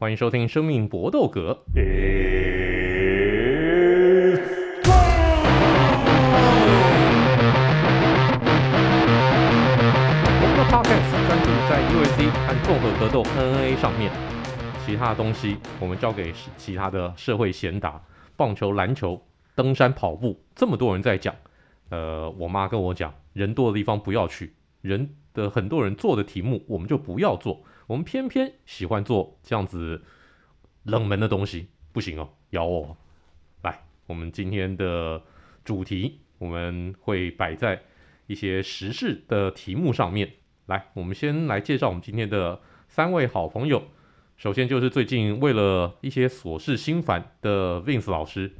[0.00, 1.64] 欢迎收听《生命搏斗格》。
[1.74, 1.80] 我
[10.46, 14.12] 们的 Podcast 专注在 UFC 和综合格斗 NNA 上面，
[14.86, 18.00] 其他的东西我们交给其他的社会贤达。
[18.36, 19.20] 棒球、篮球、
[19.56, 21.34] 登山、跑步，这么多人在讲。
[21.88, 27.64] 呃，我妈跟我讲，人多的地方不要去，人的很多人做的题目，我们就不要做。
[27.88, 30.02] 我们偏偏喜欢做这样子
[30.82, 32.94] 冷门的东西，不行哦，咬我！
[33.62, 35.22] 来，我们今天的
[35.64, 37.82] 主题，我们会摆在
[38.26, 40.34] 一些时事的题目上面。
[40.66, 43.82] 来，我们先来介绍我们今天的三位好朋友。
[44.36, 48.52] 首先就是最近为了一些琐事心烦的 Vince 老师。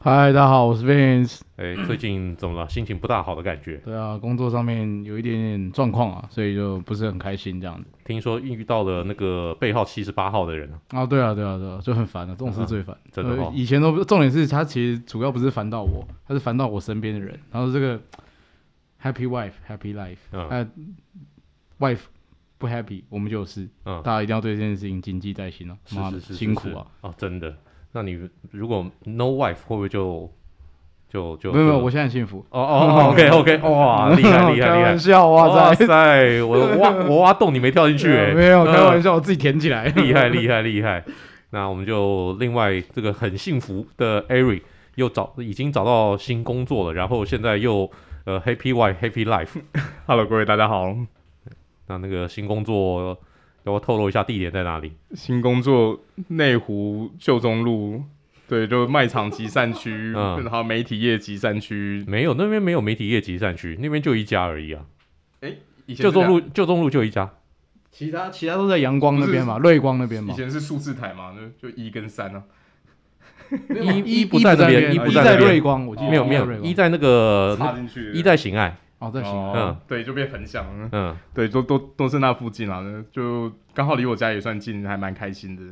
[0.00, 1.40] 嗨，大家好，我是 Vince。
[1.56, 2.68] 哎，最近怎么了？
[2.68, 3.78] 心情不大好的感觉？
[3.78, 7.88] 对啊，工作上面有一点点状况啊，所以就不是很开心这样子。
[8.04, 11.00] 听说遇到了那个背号七十八号的人啊？
[11.00, 12.96] 啊，对啊，对啊，对啊，就很烦啊，这种事最烦。
[13.06, 17.36] 嗯、真的、哦，以前都重点是他其实主要不是烦到我，他是烦到我身边的人。
[17.50, 18.00] 然后这个
[19.02, 20.66] Happy Wife Happy Life，嗯、啊
[21.80, 22.02] ，Wife。
[22.60, 23.68] 不 happy，我们就有事。
[23.84, 25.78] 嗯，大家一定要对这件事情谨记在心哦。
[25.94, 26.84] 妈的，辛苦啊！
[27.02, 27.56] 哦，真的。
[27.92, 28.18] 那你
[28.50, 30.30] 如果 no wife，会不会就
[31.08, 31.78] 就就没有没有？
[31.78, 32.44] 我现在很幸福。
[32.50, 34.66] 哦哦，OK OK，哇， 厉害厉害厉害！
[34.68, 38.32] 开玩笑，哇塞，我挖我挖洞，你没跳进去哎？
[38.36, 39.86] 没有，开玩笑，我自己填起来。
[39.86, 41.02] 厉害厉害厉害！
[41.50, 44.60] 那我们就另外这个很幸福的 Ari
[44.96, 47.90] 又找已经找到新工作了，然后现在又
[48.24, 49.62] 呃 Happy Wife Happy Life。
[50.06, 50.94] Hello，各位大家好。
[51.86, 53.18] 那那个新工作，
[53.68, 54.92] 要我透露一下地点在哪里？
[55.14, 58.02] 新工作内湖旧中路，
[58.48, 62.04] 对，就卖场集散区，嗯， 然后媒体业集散区。
[62.08, 64.82] 没有，那边没有媒体业集散区，那边就一家而已啊。
[65.40, 65.52] 哎，
[65.94, 67.30] 旧中路旧中路就一家，
[67.90, 70.32] 其他其他都在阳光那边嘛，瑞光那边嘛。
[70.32, 72.42] 以前是数字台嘛，就就一跟三啊。
[73.80, 78.76] 一一不在这边，一不在瑞光，我记得没有没有，一在那个插进去，一在醒爱。
[78.98, 82.82] 哦，在行，嗯，对，就变横向，嗯，对，都都都是那附近啊，
[83.12, 85.62] 就刚好离我家也算近，还蛮开心的。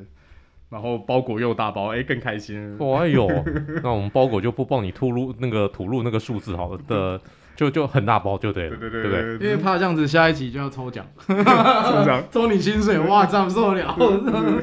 [0.69, 2.77] 然后包裹又大包，哎，更开心。
[2.81, 3.29] 哦，哎呦，
[3.85, 7.21] 那我们包裹就不帮你吐露那个吐露那个数字好了的，
[7.55, 13.97] 就就很大包就对了，对对对对，因为怕这样子下一集就要抽奖，抽奖 抽你薪水，哇，这样受不了？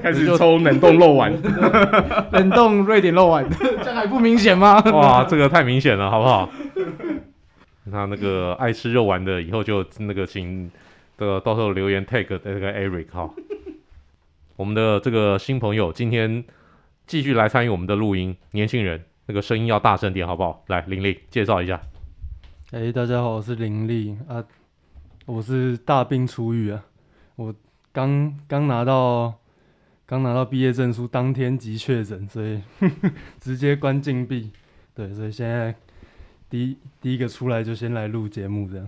[0.03, 1.33] 开始抽冷冻肉丸，
[2.33, 4.81] 冷冻瑞典肉丸，这样还不明显吗？
[4.91, 6.49] 哇，这个太明显了，好不好？
[7.85, 10.71] 那那个爱吃肉丸的，以后就那个请
[11.17, 13.29] 的到时候留言 tag 那个 Eric 哈。
[14.55, 16.43] 我们的这个新朋友今天
[17.05, 20.63] 继续来参与我们的录音，年轻人那个声音要大声点好不好？
[20.67, 21.81] 来，林立介绍一下。
[22.71, 24.43] 哎、大家好，我是林立啊，
[25.25, 26.85] 我是大病初愈啊，
[27.35, 27.53] 我
[27.91, 29.33] 刚刚拿到
[30.05, 33.11] 刚拿到毕业证书，当天即确诊，所以呵 呵
[33.41, 34.51] 直接关禁闭。
[34.95, 35.75] 对，所以现在。
[36.53, 38.87] 第一第一个出来就先来录节目，这样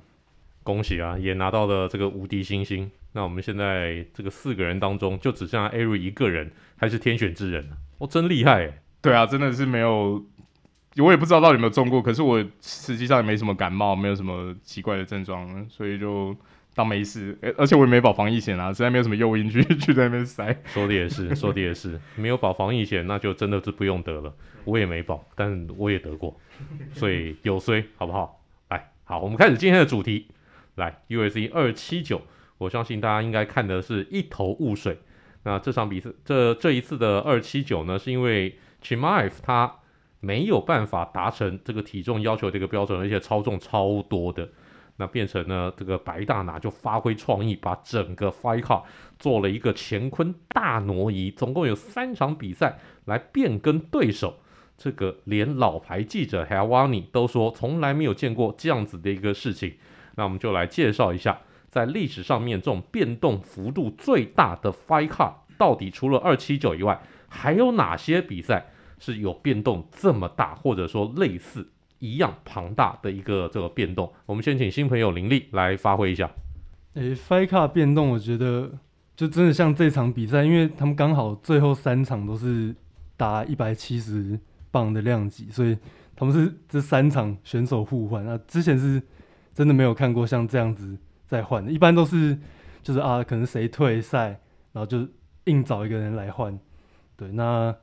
[0.61, 2.91] 恭喜啊，也拿到了这个无敌星星。
[3.13, 7.77] 那我们现在这个四个人当中，就只剩下艾瑞一个人还是天选之人了。
[7.97, 8.81] 哦，真厉害哎！
[9.01, 10.23] 对啊，真的是没有，
[10.97, 11.99] 我也不知道到底有没有中过。
[11.99, 16.37] 可是我实际上也没什么感冒，没有什么奇怪的症状，所以就
[16.75, 17.35] 当没事。
[17.57, 20.55] 而且我也没保防疫险啊，实在没有什么诱因去 去在那边塞。
[20.65, 24.31] 说的也是，说的也是，没有保防疫险，那就真的是不用得了。
[24.65, 26.39] 我也没保，但我也得过。
[26.93, 28.43] 所以有衰好不好？
[28.69, 30.27] 来，好，我们开始今天的主题。
[30.75, 32.21] 来，USC 二七九，
[32.57, 34.99] 我相信大家应该看的是一头雾水。
[35.43, 39.73] 那这场比赛，这这一次的二七九呢，是因为 Chimaev 他
[40.19, 44.49] 没有办法达成这个体重要求这个标准，而且超重超多的，
[44.97, 48.83] 那变成呢这个白大拿就发挥创意，把整个 Fight Card
[49.19, 54.39] 做了一个乾坤大挪移，总共有三场比赛来变更对手。
[54.77, 59.75] 这个连老牌记者 Hewani 都说从来没有见过这样子的一个事情，
[60.15, 68.67] 那我们就来介绍一下，在历史上面这种变动幅度最大的 Fight Card 到底除了二七九以外，还有哪些比赛
[68.99, 71.69] 是有变动这么大，或者说类似
[71.99, 74.11] 一样庞大的一个这个变动？
[74.25, 76.29] 我们先请新朋友林立来发挥一下。
[76.93, 78.71] 诶，Fight Card 变动，我觉得
[79.15, 82.75] 就真的像这场比赛，因为他们刚好最后三场都是
[83.15, 84.39] 打一百七十。
[84.71, 85.77] 磅的量级，所以
[86.17, 88.25] 他们是这三场选手互换。
[88.25, 89.01] 那之前是
[89.53, 92.37] 真的没有看过像这样子在换的，一般都是
[92.83, 94.37] 就是啊，可能谁退赛，
[94.73, 95.07] 然后就
[95.45, 96.59] 硬找一个人来换。
[97.15, 97.73] 对，那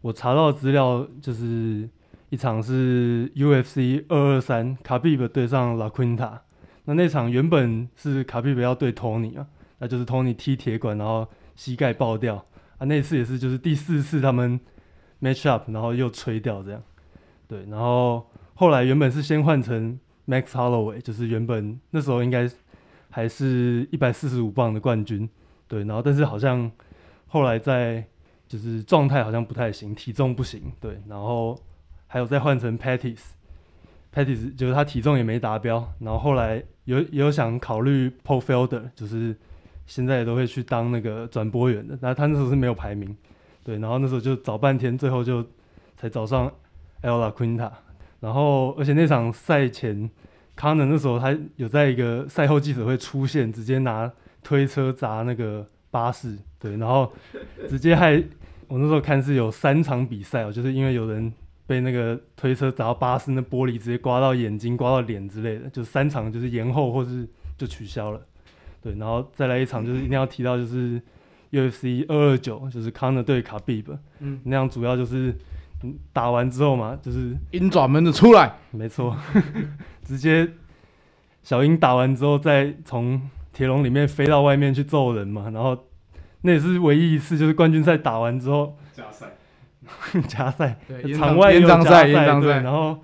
[0.00, 1.86] 我查到资料就是
[2.34, 6.42] 一场是 UFC 二二三卡比伯对上拉昆塔，
[6.84, 9.46] 那那场原本是卡比伯要对托尼啊，
[9.78, 12.44] 那就是托尼踢铁管，然后膝盖爆掉，
[12.78, 14.58] 啊，那次也是就是第四次他们
[15.22, 16.82] match up，然后又吹掉这样，
[17.46, 19.96] 对，然后后来原本是先换成
[20.26, 22.50] Max Holloway，就是原本那时候应该
[23.10, 25.30] 还是一百四十五磅的冠军，
[25.68, 26.68] 对，然后但是好像
[27.28, 28.04] 后来在
[28.48, 31.56] 就是状态好像不太行，体重不行，对，然后
[32.14, 39.34] 还有再换成 Pettis，Pettis 就是他体重也没达标，然后后来有有想考虑 Paul Felder，就是。
[39.86, 43.14] 现在也都会去当那个转播员的，但他那时候是没有排名，
[43.62, 45.46] 对，然后那时候就找半天，最后就
[45.94, 46.50] 才找上
[47.02, 47.70] El Quinta
[48.18, 50.08] 然后而且那场赛前
[50.56, 54.10] 康能那时候他有在一个赛后记者会出现，直接拿
[54.42, 57.12] 推车砸那个巴士，对，然后
[57.68, 58.14] 直接还
[58.68, 61.30] 我那时候看是有三场比赛哦，就是因为有人
[61.66, 68.20] 被那个推车砸到巴士，那玻璃直接刮到眼睛、刮到脸之类的，就三场就是延后或是就取消了。
[68.82, 71.00] 对，然后再来一场，就是一定要提到，就是
[71.50, 75.34] UFC 二二九，就是 Conor 对 Khabib，嗯，那样主要就是
[76.12, 79.16] 打完之后嘛，就是鹰爪门的出来，没错，
[80.04, 80.46] 直接
[81.42, 83.20] 小鹰打完之后，再从
[83.52, 85.86] 铁笼里面飞到外面去揍人嘛，然后
[86.42, 89.28] 那也是唯一一次，就是冠军赛打完之后加赛，
[90.28, 90.76] 加赛，
[91.16, 92.98] 场外延长赛，延长赛，然后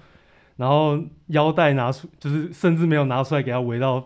[0.56, 0.99] 然后
[1.29, 4.05] 腰带拿出，就是甚至没有拿出来给他围到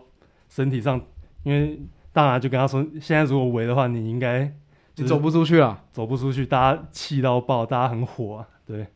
[0.49, 1.01] 身体上。
[1.43, 1.79] 因为
[2.11, 4.51] 大拿就跟他说，现在如果围的话，你应该
[4.95, 8.87] 就走不出去了，走不出去，大家气到爆，大家很火啊，对。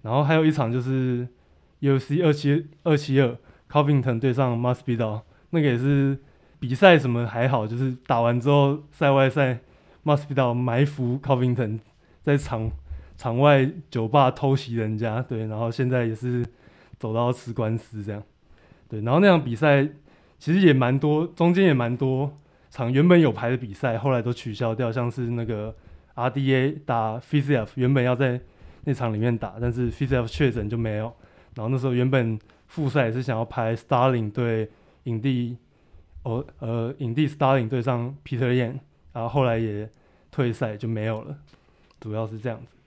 [0.00, 1.28] 然后还有一场就是
[1.80, 3.36] UFC 二七二七二
[3.70, 5.20] ，Covington 对上 Masvidal，
[5.50, 6.16] 那个也是
[6.58, 9.58] 比赛什么还好，就是打完之后赛外赛
[10.04, 11.80] ，Masvidal 埋伏 Covington
[12.22, 12.70] 在场
[13.18, 15.46] 场外酒吧偷袭人家，对。
[15.46, 16.42] 然后现在也是
[16.98, 18.22] 走到吃官司这样，
[18.88, 19.02] 对。
[19.02, 19.86] 然后那场比赛。
[20.40, 22.32] 其实也蛮多，中间也蛮多
[22.70, 24.92] 场原本有排的比赛，后来都取消掉。
[24.92, 25.74] 像是那个
[26.14, 28.40] RDA 打 Fiziev，原本要在
[28.84, 31.12] 那场里面打，但是 Fiziev 确诊就没有。
[31.56, 32.38] 然后那时候原本
[32.68, 34.70] 复赛也是想要排 Starling 对
[35.02, 35.56] 影帝，
[36.22, 38.78] 哦呃影帝 Starling 对上 Peter Yan，
[39.12, 39.90] 然后后来也
[40.30, 41.36] 退赛就没有了。
[41.98, 42.77] 主要是这样子。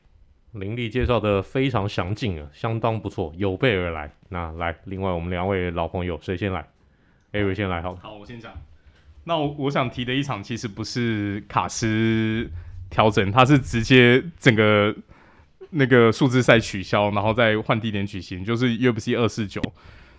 [0.54, 4.12] 林立介绍的非常详尽啊，相当不错，有备而来。
[4.30, 6.68] 那来，另外我们两位老朋友谁先来
[7.34, 8.52] av 先来好，好，我先讲。
[9.24, 12.50] 那我我想提的一场其实不是卡斯
[12.90, 14.94] 调整，它是直接整个
[15.70, 19.62] 那个数字赛取消，然后再换地点举行，就是 UFC 二四九。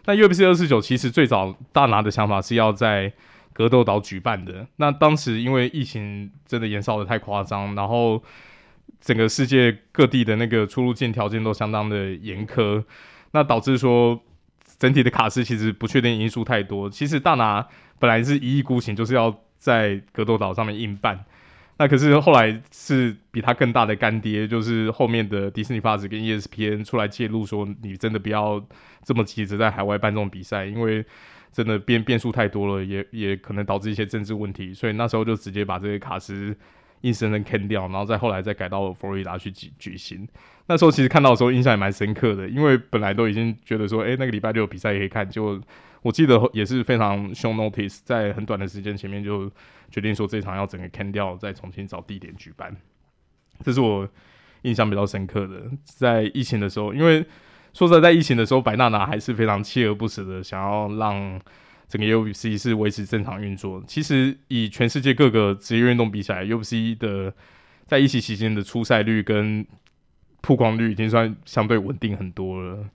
[0.06, 3.12] 那 UFC 二四九其实最早大拿的想法是要在
[3.52, 4.66] 格斗岛举办的。
[4.76, 8.22] 那当时因为疫情真的延烧的太夸张，然后
[9.02, 12.82] 整个世界各地的那个出入境条件都相当的严苛，
[13.32, 14.22] 那导致说。
[14.78, 16.90] 整体的卡司其实不确定因素太多。
[16.90, 17.64] 其实大拿
[18.00, 21.24] 本来是一意孤行，就是要在格斗岛上面硬办。
[21.76, 28.60] 那可是后来是比他更大的干爹，就是后面的迪士尼 Plus 跟 ESPN 出来介入，说你真的不要
[29.04, 31.04] 这么急着在海外办这种比赛，因为
[31.52, 34.74] 真的变变数太多了，也也可能导致一些政治问题。
[34.74, 36.56] 所以那时候就直接把这些卡司
[37.02, 40.26] 硬生生砍掉，然后再后来再改到佛罗里达去举举行。
[40.66, 45.60] 那时候其实看到的时候印象也蛮深刻的，因为本来都已经觉得说，诶、欸，那个礼拜六比赛也可以看，就
[46.02, 49.50] 我记得也是非常凶 notice，在很短的时间前面就
[49.90, 52.74] 决定说这场要整个 can 掉，再重新找地点举办。
[53.64, 54.08] 这是我
[54.62, 55.64] 印象比较深刻的。
[55.84, 57.24] 在疫情的时候，因为
[57.72, 61.40] 说实在，在疫情的时候，白娜娜还是非常锲而不舍的想要让
[61.92, 63.84] 整个 UFC 是维持正常运作。
[63.86, 67.30] 其实以全世界各个职业运动比起来，UFC 的
[67.84, 69.66] 在疫情期间的出赛率跟
[70.40, 72.88] 曝光率已经算相对稳定很多了。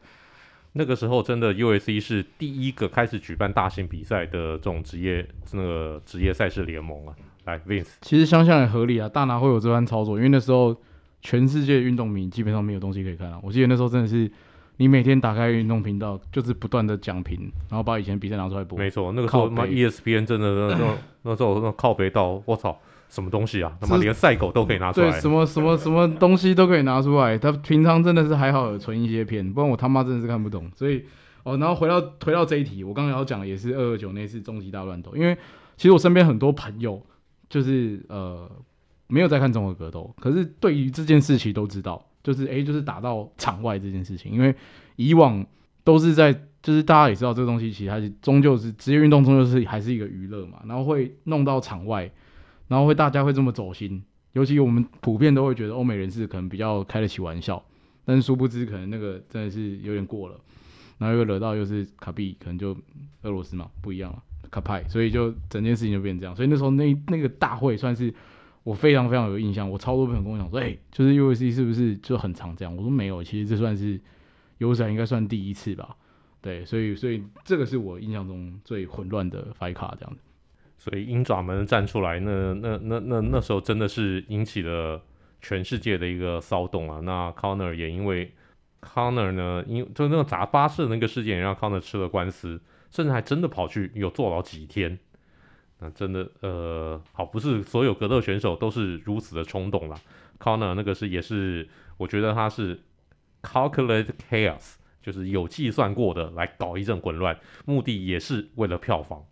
[0.73, 7.15] 那个时候，真的 UFC 是第一个开始举办大型比赛的这种职业那个职业赛事联盟啊。
[7.45, 10.75] 来，Vince，其实想想也合理啊，大拿会有这番操作，因为那时候
[11.21, 13.39] 全世界运动迷基本上没有东西可以看啊。
[13.43, 14.29] 我记得那时候真的是，
[14.77, 18.77] 你每天打开运动频道，就是不断的讲评，然后把以前比赛拿出来播。
[18.77, 22.77] 没错，那个时候妈 ESPN 真的那那那时候 那靠北到我操。
[23.09, 23.71] 什么东西啊？
[23.79, 25.09] 他妈连赛狗都可以拿出来。
[25.09, 27.37] 对，什么什么什么东西都可以拿出来。
[27.37, 30.69] 他平常真的是还好有存一些片，不然我他妈真的是看不懂。
[30.75, 31.05] 所以
[31.43, 35.33] 哦，然后回到回到这一题，我刚刚要讲的也是二二九那次终极大乱斗，因为
[35.77, 37.01] 其实我身边很多朋友
[37.49, 38.51] 就是呃
[39.07, 44.53] 没有在看综合格斗，可是对于这件事情都知道，就是诶、就是打到场外这件事情，因为
[44.97, 45.45] 以往
[45.83, 52.11] 都是在就是大家也知道这个东西其实还是终究是职业运动，终究是还是一个娱乐嘛，然后会弄到场外。
[52.69, 54.03] 然后会大家会这么走心，
[54.33, 57.63] 尤其我们普遍都会觉得欧美人士可能比较开得起玩笑，
[58.03, 60.37] 但是殊不知可能那个真的是有点过了，
[60.97, 62.75] 然后又惹到又是卡比，可能就
[63.21, 66.35] 俄罗斯嘛不一样了，卡派，所以就整件事情就变成这样。
[66.35, 68.13] 所以那时候那那个大会算是
[68.67, 72.75] 我非常非常有印象，我超多朋友跟我讲说，哎、就是 UFC 是不是就很常这样？
[72.75, 73.97] 我说没有，其实这算是
[74.57, 75.95] 有史以来应该算第一次吧。
[76.41, 80.21] 对，所以所以这个是我印象中最混乱的 f i c a 这样子。
[80.77, 85.01] 所以鹰爪门站出来，那那那那那时候真的是引起了
[85.41, 86.99] 全世界的一个骚动啊。
[86.99, 88.33] 那 Connor 也因为
[88.81, 92.59] Connor 呢，因就那个砸巴士那个事件，也让 Conor 吃了官司，
[92.91, 94.99] 甚至还真的跑去有坐牢几天。
[95.79, 99.99] 那真的，呃，好，不是所有格斗选手都是如此的冲动啦。
[100.39, 102.79] Connor 那个是也是，我觉得他是
[103.43, 109.23] calculate chaos，就是有计算过的来搞一阵混乱，目的也是为了票房。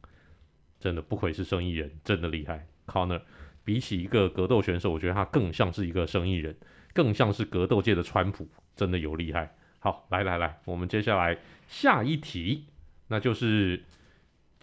[0.79, 2.67] 真的不愧是生意人，真的厉害。
[2.85, 3.21] Conor
[3.63, 6.55] 比起一个格斗选手，我觉得他更像是一个生意人，
[6.93, 9.55] 更像是格斗界的川普，真的有厉害。
[9.79, 12.65] 好，来来来，我们接下来下一题，
[13.07, 13.81] 那就是。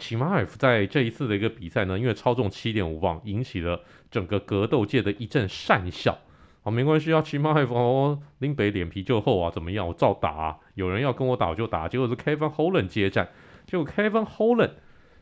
[0.03, 3.81] 齐马尔夫在这一次的一个比赛呢，因为超重七点五磅，引起了
[4.11, 6.19] 整个格斗界的一阵讪笑。
[6.65, 9.87] 好，没关系啊，齐马尔夫哦，林北脸皮就厚啊，怎么样？
[9.87, 11.87] 我照打啊，有人要跟我打我就打。
[11.87, 13.29] 结果是 Kevin Holland 接战，
[13.65, 14.73] 结果 Kevin Holland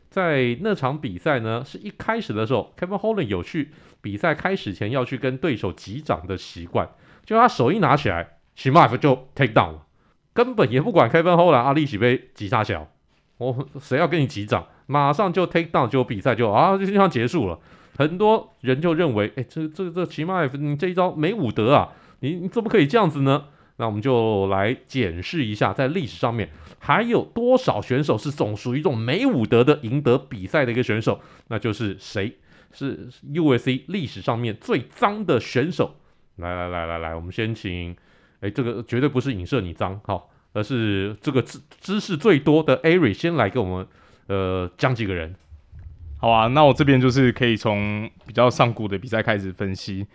[0.09, 3.69] 在那场比赛呢，是一开始的时候，Kevin Holland 有去
[4.01, 6.89] 比赛开始前要去跟对手击掌的习惯，
[7.23, 9.85] 就他手一拿起来，齐马尔夫就 take down 了，
[10.33, 12.87] 根本也不管 Kevin Holland 阿力起被击杀小。
[13.41, 17.57] 我谁要跟你击掌，马上就 take down，就比赛就啊，就这样结束了。
[17.97, 23.45] 很多人就认为，哎，这这这齐马尔夫，你这一招没武德啊，你你怎么可以这样子呢？
[23.77, 31.19] 那我们就来检视一下，在历史上面还有多少选手是总属于这种没武德的赢得比赛的一个选手？
[31.47, 32.37] 那就是谁？
[32.71, 35.95] 是 UFC 历史上面最脏的选手？
[36.35, 37.95] 来来来来来，我们先请，
[38.41, 40.29] 哎，这个绝对不是影射你脏，好。
[40.53, 43.87] 而是这个知知识最多的 Ari 先来给我们
[44.27, 45.33] 呃讲几个人，
[46.17, 50.05] 好啊，那我这边就是可以从比较上古的比赛开始分析。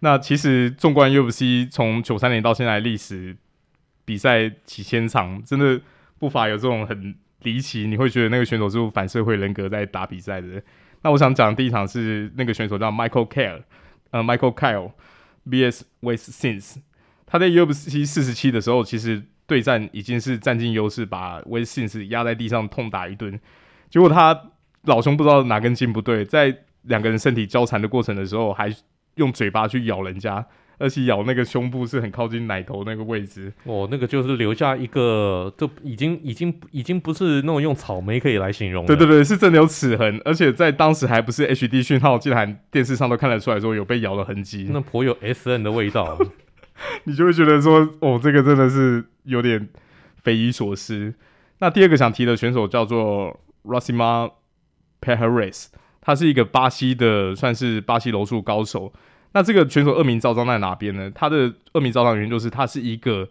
[0.00, 3.34] 那其实纵观 UFC 从九三年到现在历史
[4.04, 5.80] 比赛几千场，真的
[6.18, 10.62] 不乏有这种很离奇，你会觉得那个选手是反社会人格在打比赛的。
[11.02, 13.62] 那我想讲第一场是那个选手叫 Michael Kyle，
[14.10, 14.92] 呃，Michael Kyle
[15.48, 16.76] vs Wes Sims，
[17.24, 19.22] 他在 UFC 四十七的时候其实。
[19.46, 23.38] 对战已经是占尽优势，把威斯辛斯压在地上痛打一顿。
[23.88, 24.50] 结果他
[24.82, 28.74] 老兄不知道哪根筋不对，在两个人身体交缠的过程的时候，还
[29.16, 30.44] 用嘴巴去咬人家，
[30.78, 33.52] 而且咬那个胸部是很靠近奶头那个位置。
[33.64, 38.84] 哦，那个就是留下一个，就已经已经已经不是那种用草莓可以来形容。
[38.86, 46.18] 对对对，是真的有齿痕，而且在当时还不是 HD 讯号，竟然电视上都看得出来说有被咬的痕迹，那颇有 SN 的味道。
[47.04, 49.68] 你就会觉得说，哦，这个真的是有点
[50.22, 51.14] 匪夷所思。
[51.58, 54.32] 那第二个想提的选手叫做 Rousimar
[55.00, 55.66] Pereira，
[56.00, 58.92] 他是一个巴西的，算是巴西柔术高手。
[59.32, 61.10] 那这个选手恶名昭彰在哪边呢？
[61.14, 63.28] 他的恶名昭彰原因就是他是一个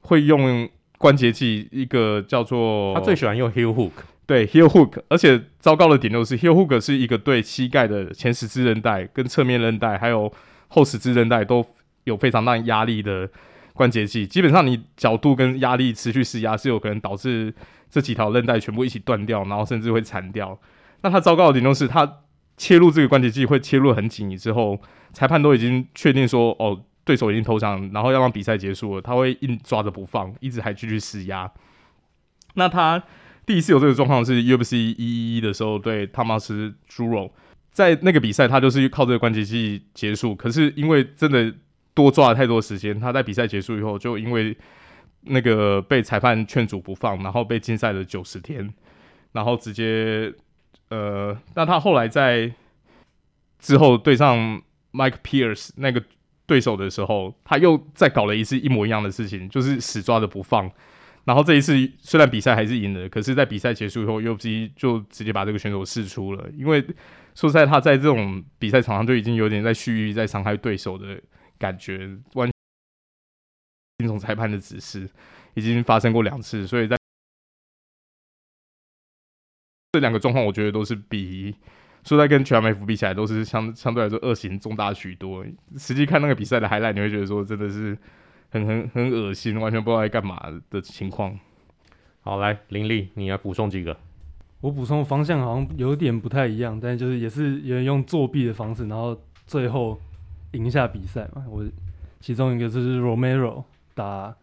[0.00, 3.90] 会用关节技，一个叫做他最喜欢用 heel hook，
[4.26, 10.32] 对 heel hook，而且糟糕的点就是 heel hook 是一个对膝盖的前十字韧带、跟侧面韧带还有
[10.68, 11.66] 后十字韧带都。
[12.04, 13.28] 有非常大压力的
[13.74, 17.54] 关节技，基本上你角度跟压力持续施压，是有可能导致
[17.88, 20.60] 这几条韧带全部一起断掉，然后甚至会残掉。
[21.02, 22.20] 那他糟糕的点就是，他
[22.56, 24.80] 切入这个关节技会切入很紧之后，
[25.12, 31.50] 裁判都已经确定说，哦，对手已经投降，然后要让比赛结束了，他会硬抓着不放，一直还继续施压。
[32.54, 33.02] 那他
[33.46, 37.32] 第一次有这个状况是 UFC 一一一的时候，对汤马斯朱罗，
[37.72, 41.54] 在那个比赛他就是靠这个关节技结束，可是因为真的。
[41.94, 44.56] 多抓了太多时间，他在比赛结束以后，就因为
[45.22, 48.72] 那个被裁判劝阻不放，然后被禁赛了九十天，
[49.32, 50.32] 然后直接
[50.88, 52.52] 呃，那他后来在
[53.58, 54.60] 之后对上
[54.92, 56.02] Mike Pierce 那个
[56.46, 60.70] 对手的时候，他又再搞了一次一模一样的事情，就是死抓着不放。
[61.24, 66.84] 然后这一次虽然比赛还是赢了，可是在比赛结束以后，UFC 就直接把这个选手释出了，因为
[67.34, 71.20] 说实在，他在这种比赛场上就已经有点在蓄意在伤害对手的。
[71.62, 72.52] 感觉完全
[73.98, 75.08] 听从裁判的指示，
[75.54, 76.98] 已经发生过两次，所以在
[79.92, 81.54] 这两个状况，我觉得都是比
[82.02, 85.46] 说在跟全 MF 比起来，都是相相对来说恶行重大许多。
[85.76, 87.96] 实际看那个比赛的 highlight，你会觉得说真的是
[88.48, 91.38] 很很很恶心，完全不知道在干嘛的情况。
[92.22, 93.96] 好，来林立，你来补充几个。
[94.62, 99.16] 我补充的方向好像有点不太一样，但就是也是有人用作弊的方式，然后
[99.46, 100.00] 最后。
[100.52, 101.64] 赢下比赛嘛，我
[102.20, 104.34] 其中一个就是 Romero 打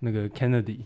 [0.00, 0.80] 那个 Kennedy，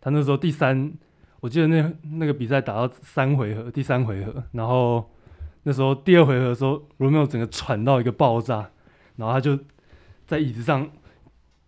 [0.00, 0.92] 他那时候第三，
[1.40, 5.10] 我记得那那个比赛打到三回合，第三回合，然后
[5.62, 8.70] 那时候第二回合的时候，罗梅罗整个喘到一个爆炸，
[9.16, 9.58] 然后他就
[10.26, 10.88] 在椅子上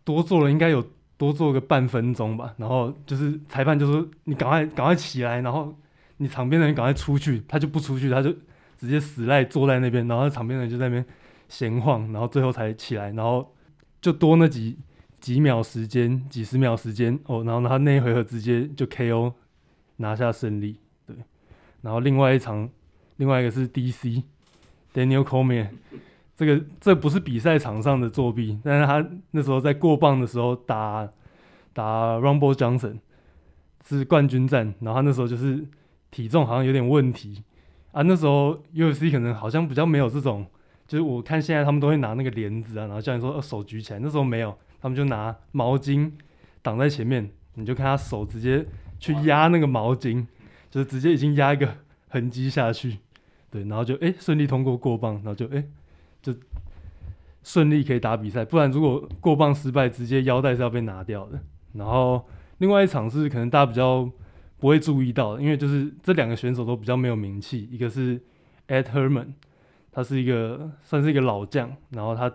[0.05, 0.85] 多坐了应该有
[1.17, 5.75] 多坐个半分钟吧，然后就是裁判就说你赶快赶快起来，然后
[6.19, 8.33] 你场边的人赶快出去，他就不出去，他就
[8.77, 11.05] 直接死赖坐在那边，然后场边的人就在那边
[11.53, 13.55] 闲晃，然后最后才起来，然后
[14.01, 14.79] 就多那几
[15.21, 19.35] 几秒时间，几十秒时间哦，然后他那一回合直接就 KO
[19.97, 21.15] 拿下胜利，对，
[21.83, 22.71] 然后另外一场。
[23.17, 24.25] 另外一个是 DC
[24.93, 25.69] Daniel Cormier，
[26.35, 31.09] 这个这不是比赛场上的作弊，但是他那时候在过磅的时候打
[31.73, 32.99] 打 Rumble Johnson
[33.87, 35.65] 是冠军战，然后他那时候就是
[36.11, 37.45] 体重好像有点问题
[37.93, 40.47] 啊，那时候 UFC 可能好像比较没有这种，
[40.93, 46.13] 就是我看现在他们都会拿那个帘子啊，然后叫你说手举起来，那时候没有，他们就拿毛巾
[46.61, 48.67] 挡在前面，你就看他手直接
[49.01, 50.27] 去压那个毛巾，
[50.71, 51.77] 就是直接已经压一个
[52.09, 52.99] 痕迹下去。
[53.49, 55.65] 对，然后就哎顺利通过过磅，然后就哎
[56.21, 56.35] 就
[57.43, 58.45] 顺利可以打比赛。
[58.45, 61.41] 不然如果过磅失败，直接腰带是要被拿掉的。
[61.73, 62.23] 然后
[62.59, 64.07] 另外一场是可能大家比较
[64.59, 67.67] 不会注意到的，因为就是这两个选手都比较没有名气。
[67.73, 68.21] 一个是
[68.69, 69.29] Ed Herman，
[69.93, 72.33] 他是一个算是一个老将，然后他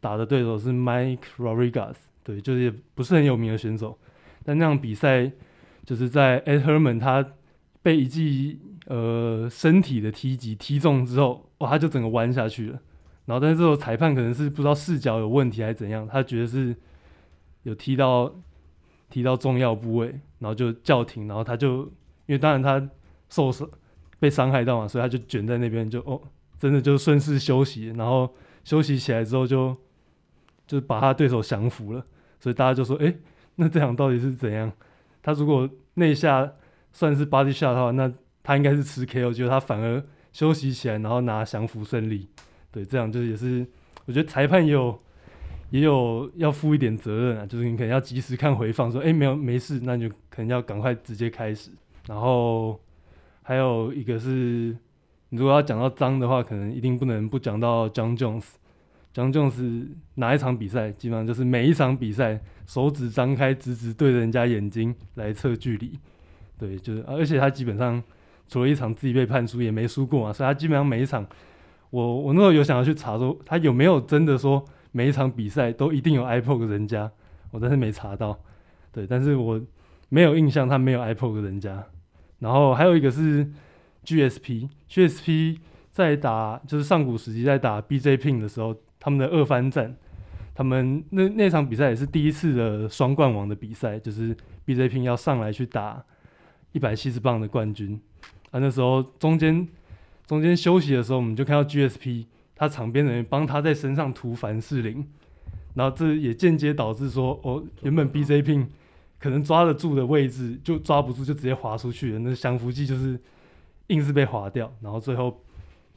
[0.00, 3.98] 打的对手是 Mike Rodriguez，对，就是也不是很有名的选手。
[4.44, 5.32] 但那场比赛
[5.84, 7.26] 就是在 Ed Herman 他
[7.80, 8.60] 被一记。
[8.88, 12.78] 呃，身体的踢击踢中之后，哇，他就整个弯下去了。
[13.24, 16.72] 然后，但是这时候裁判可能是不知道视角有问题还是怎样，他觉得是
[17.64, 18.32] 有踢到
[19.10, 20.06] 踢到重要部位，
[20.38, 21.26] 然后就叫停。
[21.26, 21.78] 然后他就
[22.26, 22.88] 因为当然他
[23.28, 23.68] 受伤
[24.20, 26.22] 被伤害到嘛，所以他就卷在那边，就哦，
[26.58, 27.88] 真的就顺势休息。
[27.96, 28.34] 然后
[28.64, 29.76] 休息起来之后就，
[30.66, 32.04] 就把他对手降服了。
[32.38, 33.14] 所以大家就说，哎，
[33.56, 34.72] 那这场到底是怎样？
[35.22, 36.52] 他如果那一下
[36.92, 42.28] 算是 body shot 的话，那他应该是吃 KO，结果他反而休息起来，然后拿降服胜利。
[42.70, 43.66] 对，这样就是也是，
[44.04, 45.00] 我觉得裁判也有
[45.70, 51.70] 也有要负一点责任啊，就是你可能要及时看回放，说哎没有没事，那你就可能要赶快直接开始。
[52.06, 52.78] 然后
[53.42, 54.76] 还有一个是，
[55.30, 58.44] 如果要讲到脏的话，可能一定不能不讲到 John Jones。
[59.14, 65.98] John Jones 哪一场比赛，基本上就是每一场比赛手指张开，直直对着人家眼睛来测距离。
[66.58, 68.02] 对，就是而且他基本上。
[68.48, 71.26] 除了一场自己被判输，也没输过嘛，所以他基本上每一场，
[71.90, 77.10] 我我那时候有想要去查说他有没有真的说每一场比赛都一定有 ipoke 人家，
[77.50, 78.38] 我但是没查到，
[78.92, 79.60] 对，但是我
[80.10, 81.84] 没有印象他没有 ipoke 人家。
[82.38, 83.44] 然后还有一个是
[84.06, 85.58] GSP，GSP
[85.90, 89.96] 在打就是上古时期在打 BJ Penn 的时候，他们的二番战，
[90.54, 96.04] 他们那那场比赛也是第一次的双冠王的比赛，就是 BJ Penn 要上来去打
[96.72, 98.00] 一百七十磅的冠军。
[98.52, 99.66] 啊，那时候中间
[100.26, 105.04] 中间休息的时候，我们就看到 GSP 他场边的人帮他在身上涂凡士林，
[105.74, 108.66] 然后这也间接导致说，哦，原本 BJ Penn
[109.18, 112.18] 可能抓得住的位置就抓不住，就直接滑出去了。
[112.20, 113.18] 那降服剂就是
[113.88, 115.42] 硬是被划掉，然后最后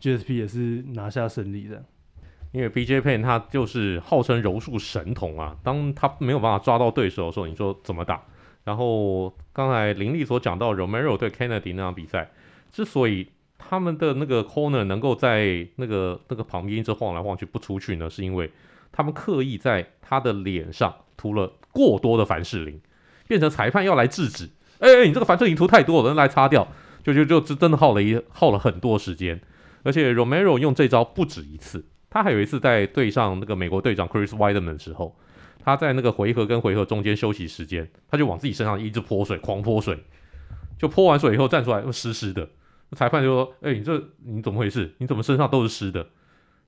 [0.01, 1.83] GSP 也是拿下胜利的。
[2.51, 8.23] 因为 BJ Pen 他就是号称柔术神童啊，当他没有办法抓到对手的时候，你说怎么打？
[8.63, 12.31] 然后刚才林立所讲到 Romero 对 Kennedy 那场比赛。
[12.71, 18.51] 之所以他们的那个 corner 能够在那个那个旁边一直晃来晃去不出去呢，是因为
[18.91, 22.79] 他们刻意在他的脸上涂了过多的凡士林，
[23.27, 24.49] 变成裁判要来制止。
[24.79, 26.67] 哎哎，你这个凡士林涂太多了，人来擦掉，
[27.03, 29.39] 就就就真的耗了一耗了很多时间。
[29.83, 35.15] 而且 Romero 用这招不止一次，他还有一次在对上那个美国队长 Chris Weidman 的时候，
[35.63, 40.03] 他在那个回合跟回合中间休息时间，他就往自己身上一直泼水，狂泼水，
[40.77, 42.47] 就泼完水以后站出来又湿湿的。
[42.93, 44.93] 裁判就说：“哎、你这你怎么回事？
[44.97, 46.07] 你怎么身上都是湿的？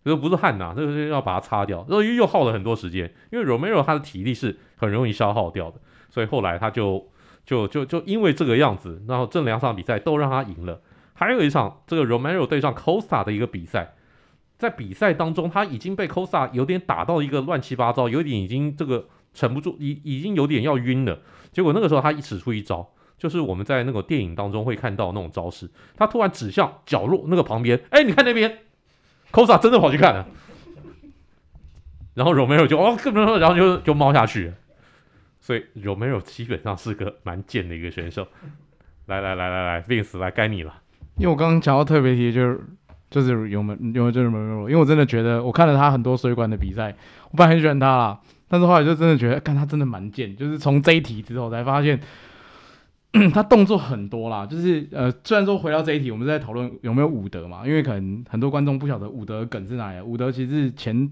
[0.06, 1.80] 这不是汗呐、啊，这是要把它擦掉。
[1.90, 7.08] 然后又又耗了很多时间，因为 Romero 他的体力是很容易消耗掉的，所以后来他就
[7.46, 10.82] 就就就因为这个样子，然后这两场比赛都让他赢了。
[11.14, 13.94] 还有一场这个 Romero 对上 Costa 的一个比赛，
[14.58, 21.20] 在比赛当中他已经被 Costa 有点打到一个乱七八糟，有点已经这个沉不住，已已经有点要晕了。
[21.52, 22.90] 结果那个时候他一使出一招。”
[23.22, 28.58] 就是我们在那个电影当中会看到那种招式，他突然指向角落那个旁边，哎，你看那边
[29.32, 30.28] ，Costa 真的跑去看了，
[32.16, 32.98] 然后 Romero 就哦，
[33.40, 34.54] 然后就就猫下去，
[35.42, 38.26] 所以 Romero 基本上是个蛮贱的一个选手。
[39.08, 40.74] 来来来来来，Vince 来该你了。
[41.18, 42.62] 因为我刚刚讲到特别题，就是
[43.10, 46.96] 就是有没有就是 Romero，因为我真的觉得我看了他很多水管的比赛，
[47.32, 52.00] 我本来很喜欢他啦，但是后来就真的觉得，看他真的蛮贱，就是从这一题之后才发现。
[53.34, 60.00] 他动作很多啦，就是呃，虽然说回到这一题，我们在讨论有没有伍德嘛，因为可能很多观众不晓得伍德梗是哪里。
[60.02, 61.12] 伍德其实是前应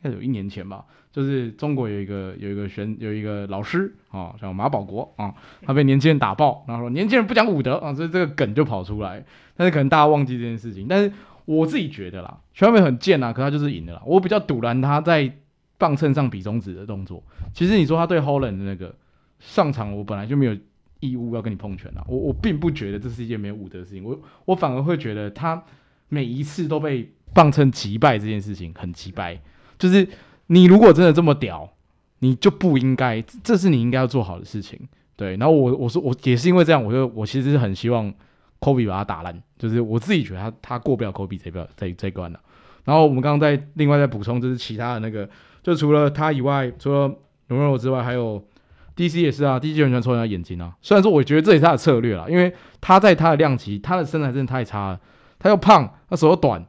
[0.00, 9.24] 该有一年前吧，就是中国有一个有一个选有一个老师啊，叫马保国啊，他被年轻人打爆，然后说年轻人不讲武德啊，所以这个梗就跑出来。
[9.56, 11.12] 但是可能大家忘记这件事情，但是
[11.44, 14.02] 我自己觉得啦，全美很贱啊，可他就是赢的啦。
[14.06, 15.32] 我比较堵拦他在
[15.78, 17.22] 棒秤上比中指的动作。
[17.52, 18.94] 其实你说他对 Holland 的那个
[19.38, 20.56] 上场，我本来就没有。
[21.02, 22.04] 义务要跟你碰拳啊！
[22.06, 25.64] 我我并不觉得这是一件没有武德的事情，我我反而会觉得他
[26.10, 29.40] 每一次都被棒秤击败这件事情很击败。
[29.78, 30.06] 就是
[30.50, 31.70] 你如果真的这么屌，
[32.18, 34.78] 你就不应该，这是你应该要做好的事情。
[35.16, 38.12] 对，然后我我说我也是因为这样，我就我其实是很希望
[38.58, 42.40] Kobe 把他打烂，就是我自己觉得他他过不了 Kobe 这这这关了。
[42.84, 45.28] 然后我们刚刚在另外再补充，就是其他的那个，
[45.62, 47.14] 就除了他以外，除了
[47.48, 48.42] 浓眉之外，还有。
[48.96, 50.76] DC 也是啊，DC 完全抽人家眼睛啊。
[50.82, 55.00] 虽然说我觉得这也是他的策略啦，因为他在他的量级，他的身材真的太差了，
[55.38, 56.62] 他又胖，他手又短，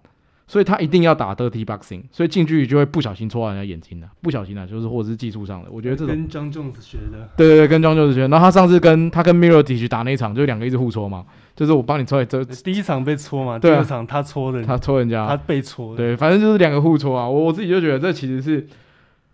[0.51, 5.69] 所以他一定要打 dirty boxing，所以近距离就会不小心戳到人家眼睛的，不小心啊，就是或者是技术上的。
[5.71, 8.27] 我觉得这种跟 Jon Jones 学的，对对对，跟 Jon Jones 学的。
[8.27, 11.23] 然后他上次跟他跟 Mirotic 打那一场，就两个一直互戳嘛，
[11.55, 17.25] 就是我帮你戳，这第一场被戳嘛，第二场他戳的，他戳人家，他被戳，对，反正就是两个互戳啊。
[17.25, 18.67] 我我自己就觉得这其实是，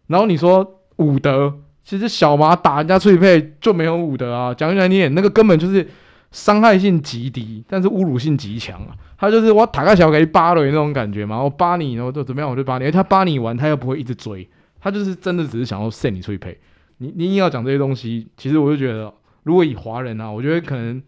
[0.05, 1.51] 然后你说武德。
[1.83, 5.87] 其实小马打人家翠佩就没有武德啊，讲起来你也那个根本就是
[6.37, 8.95] 伤害性极低，但是侮辱性极强啊。
[9.17, 14.47] 他就是我塔克小给扒了那种感觉嘛，我扒你，然后就怎么样我就扒你，而他扒你完他又不会一直追，
[14.79, 16.55] 他就是真的只是想要 send 你出去配。
[16.99, 21.01] 你你硬要讲这些东西，其实我就觉得，如果以华人啊，我觉得可能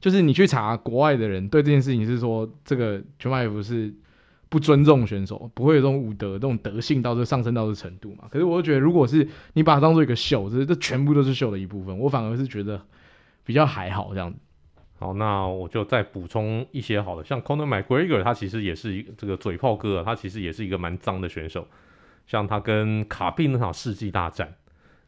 [0.00, 3.94] 就是你去查国外的人对这件事情是说这个全马 F 是。
[4.48, 8.28] 不尊重选手，不会有这种武德、这种德性到这上升到这程度嘛？
[8.30, 12.80] 可是我就觉得，如果是你把它当做一个秀，这这全部都是秀的一部分，我反而是觉得
[13.46, 14.38] 比较还好这样子。
[14.98, 21.66] 好，那我就再补充一些好的，像 Conor McGregor，他其实也是一个这个嘴炮哥，他其实也是一个蛮脏的选手。
[22.26, 24.54] 像他跟卡比那场世纪大战，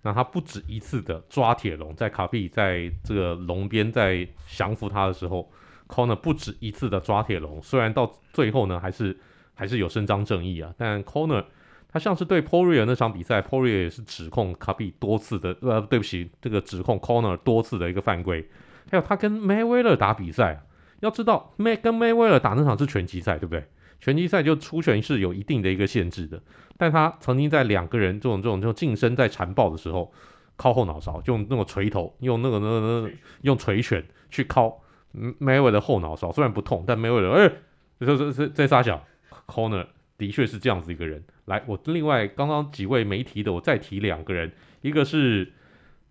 [0.01, 5.51] 那他不止一次的抓铁笼，在卡比在这个笼边在降服他的时候
[5.87, 9.19] ，Conor 不止一次的抓铁笼，虽然到最后呢还是。
[9.59, 11.45] 还是有伸张正义啊，但 Conor
[11.91, 18.47] 他像是对 Poirier 那场比赛，Poirier 也是指控卡比多次的，呃，对不起，这个指控 Corner 多次的一个犯规。
[18.91, 20.63] 还有他跟 Mayweather 打比赛，
[21.01, 23.65] 要知道 May 跟 Mayweather 打那场是拳击赛，对不对？
[24.01, 26.41] 拳击赛就出拳是有一定的一个限制的，
[26.77, 30.13] 但他曾经在两个人这种这种就近身在缠抱的时候，
[30.57, 33.11] 靠后脑勺，就用那个锤头，用那个那个那个
[33.43, 34.81] 用锤拳去靠
[35.15, 37.53] Mayweather 的后脑勺，虽然不痛，但 Mayweather 哎，
[38.01, 39.03] 这这这这仨小。
[39.47, 39.87] Corner
[40.19, 41.25] 的确是这样子一个人。
[41.47, 44.53] 来，我另外刚刚几位没提的，我再提两个人。
[44.83, 45.53] 一个是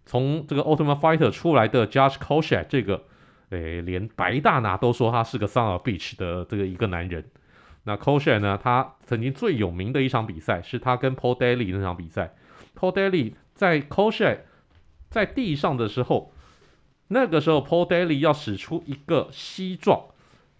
[0.05, 3.03] 从这个 Ultimate Fighter 出来的 Josh Koscheck，这个
[3.49, 7.29] 诶连白大拿都说他是个 son of Beach 的这个一个男人。
[7.83, 12.33] 那 Koscheck 呢，他曾经最有名的一场比赛是他跟 Paul Daly 那场比赛。
[12.75, 14.39] Paul Daly 在 Koscheck
[15.09, 16.33] 在地上的时候，
[17.09, 20.05] 那个时候 Paul Daly 要使出一个膝撞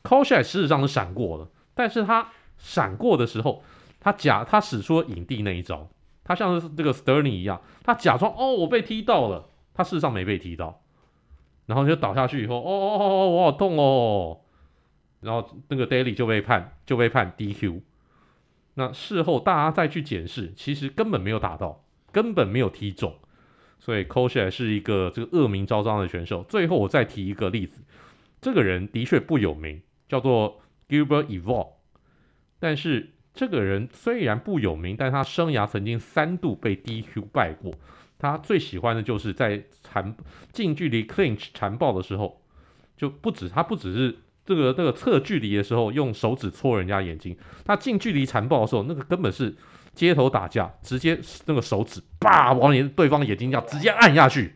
[0.03, 2.29] ，Koscheck 事实上是闪过了，但是他。
[2.57, 3.63] 闪过的时候，
[3.99, 5.89] 他假他使出了影帝那一招，
[6.23, 10.81] 他像是这个 Sterling 一样，他假装哦我被踢到了，他事实上没被踢到，
[11.65, 14.41] 然后就倒下去以后，哦哦哦哦我好痛哦，
[15.21, 17.81] 然后那个 Daily 就被判就被判 DQ，
[18.75, 23.15] 那事后大家再去检视，其实根本没有打到，根本没有踢中，
[23.79, 26.43] 所以 Koscheck 是一个这个恶名昭彰的选手。
[26.43, 27.81] 最后我再提一个例子，
[28.41, 31.76] 这个人的确不有名，叫做 Gilbert Evol。
[32.59, 37.73] 但是这个人虽然不有名，但他生涯曾经三度被 DQ 败过。
[38.19, 40.15] 他最喜欢的就是在缠
[40.51, 42.41] 近距离 clinch 缠抱的时候，
[42.97, 49.55] 就不止他不只是这个这个测距离的时候用手指戳人家眼睛，他近距离缠抱的时候，那个根本是
[49.93, 54.55] 街头打架，直接那个手指叭往你对方眼睛要直接按下去。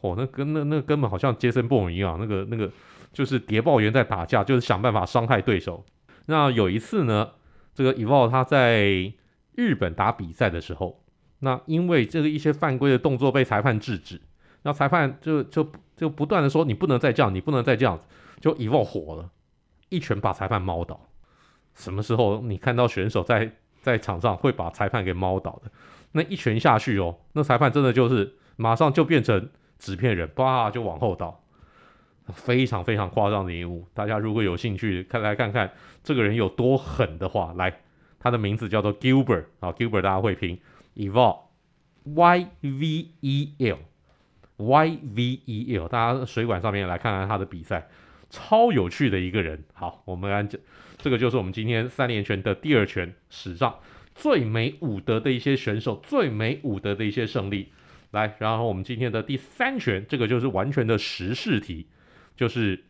[0.00, 2.70] 哦，那跟那那根本好像杰森·布恩一样，那个那个
[3.12, 5.84] 就是谍报员在打架，就是想办法伤害对手。
[6.26, 7.32] 那有一次呢，
[7.74, 9.12] 这个 Evol 他在
[9.54, 11.02] 日本打比赛的时候，
[11.40, 14.20] 那因为这个一些犯规的动作被裁判制止，
[14.62, 18.00] 那裁判就就就不断的说你不能再这样，你不能再这样，
[18.40, 19.30] 就 Evol 火了，
[19.88, 21.08] 一拳把裁判猫倒。
[21.74, 25.70] 什么时候你看到选手在在场上会把裁判给猫倒的？
[26.12, 31.42] 那一拳下去哦，那裁判真的就是马上就变成纸片人，叭就往后倒。
[32.32, 37.80] 非常非常夸张的一幕，大家如果有兴趣，看来看看这个人有多狠的话，来，
[38.18, 40.58] 他的名字叫做 Gilbert 啊，Gilbert 大家会拼
[40.96, 47.88] Evel，Y V E L，Y V E L，大家水管上面来看看他的比赛，
[48.30, 49.64] 超有趣的一个人。
[49.72, 50.58] 好，我们来这，
[50.98, 53.76] 这个就是我们今天三连拳的第二拳，史上
[54.14, 57.72] 最没武德的一些选手，最没武德的一些胜利。
[58.10, 61.86] 来，然后我们今天的第三拳，这个就是完全的时事题，
[62.40, 62.82] 就是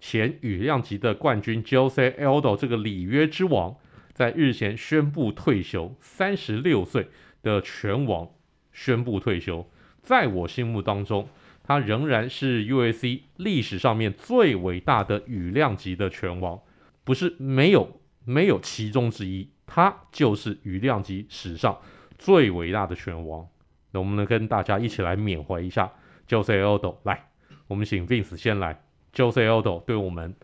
[0.00, 3.76] 前羽量级的冠军 Jose Aldo 这个里约之王，
[4.12, 7.06] 在日前宣布退休，三十六岁
[7.40, 8.28] 的拳王
[8.72, 9.70] 宣布退休。
[10.02, 11.28] 在我心目当中，
[11.62, 16.58] 他仍然是 UFC 历史上面最伟大的羽量级的拳王，
[17.04, 21.78] 不是没有没有其中之一，他就是羽量级史上
[22.18, 23.46] 最伟大的拳王。
[23.92, 25.92] 那我们能跟大家一起来缅怀一下
[26.28, 27.28] Jose Aldo，来，
[27.66, 28.80] 我们请 Vince 先来。
[29.14, 30.34] Jose Aldo 对我们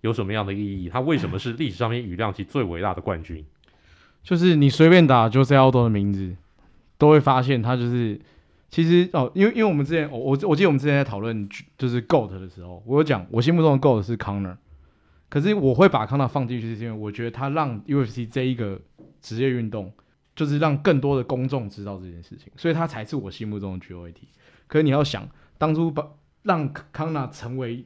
[0.00, 0.88] 有什么样的意义？
[0.88, 3.44] 他为什么是历史上面羽量级最伟大的冠军？
[4.22, 6.36] 就是你随便打 Jose Aldo 的名字，
[6.98, 8.20] 都会发现他就是。
[8.72, 14.58] 其实哦，因为因为我们之前我我我记得我们之前在讨论就是 GOAT 的时候，我有讲我心目中的 GOAT 是 Conor，
[15.28, 18.80] 可是我会把 Conor 放进去，是因为我觉得他让 UFC 这一个
[19.20, 19.92] 职业运动，
[20.36, 24.14] 就是让更多的公众知道这件事情，所以他才是我心目中的 GOAT。
[24.68, 25.28] 可是你要想，
[25.58, 26.06] 当初把
[26.42, 27.84] 让康纳成为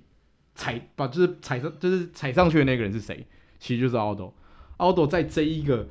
[0.55, 3.27] 踩把就是踩上就是踩上去的那个人是谁？
[3.59, 4.33] 其实就是 Aldo。
[4.79, 5.89] Aldo 在这一个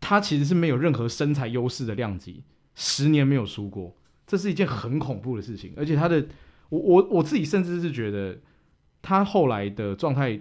[0.00, 2.44] 他其实是没有任何身材优势的量级。
[2.80, 5.72] 十年没有输过，这是一件很恐怖的事情。
[5.76, 6.24] 而且他的，
[6.68, 8.38] 我我我自己甚至是觉得，
[9.02, 10.38] 他后来的状态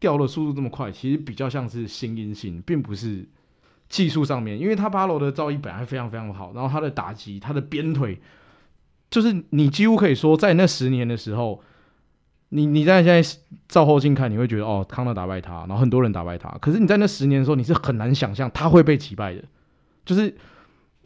[0.00, 3.28] 掉的速度这么快，其实比较像是心因性，并不是
[3.88, 4.58] 技术上面。
[4.58, 8.20] 因为他巴罗的造诣本来非常非常好，然后他的打击，他的鞭腿，
[9.12, 11.62] 就是你几乎可以说，在那十年的时候，
[12.48, 16.48] 你你在现在照后镜看，你会觉得哦，康纳打败他，然后很多人打败他。
[16.60, 19.44] 可是你在那十年的时候，你是很难想象他会被击败的，
[20.04, 20.34] 就是。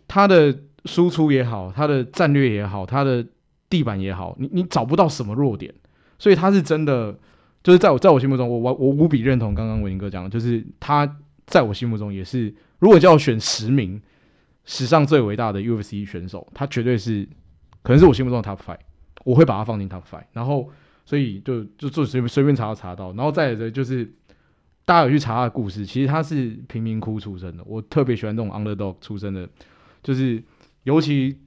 [0.08, 3.26] 他的输出也好，他的战略也好，他的
[3.68, 5.74] 地板也好，你你找不到什么弱点，
[6.16, 7.12] 所以他是真的，
[7.60, 14.00] 就是在我在我心目中，我我我无比认同刚刚文英哥讲的，就是他在我心目中也是，如果叫我选十名
[14.64, 17.28] 史上最伟大的 UFC 选手，他绝对是
[17.86, 18.80] 可能是我心目中的 Top Five，
[19.22, 20.68] 我会把它放进 Top Five，然后
[21.04, 24.12] 所以就就就随随便查到查到，然后再来的就是
[24.84, 29.48] 大家有去查他的故事，其实他是贫民窟出身的，我特别喜欢这种 Underdog 出身的。
[30.02, 30.42] 就是，
[30.82, 31.38] 尤其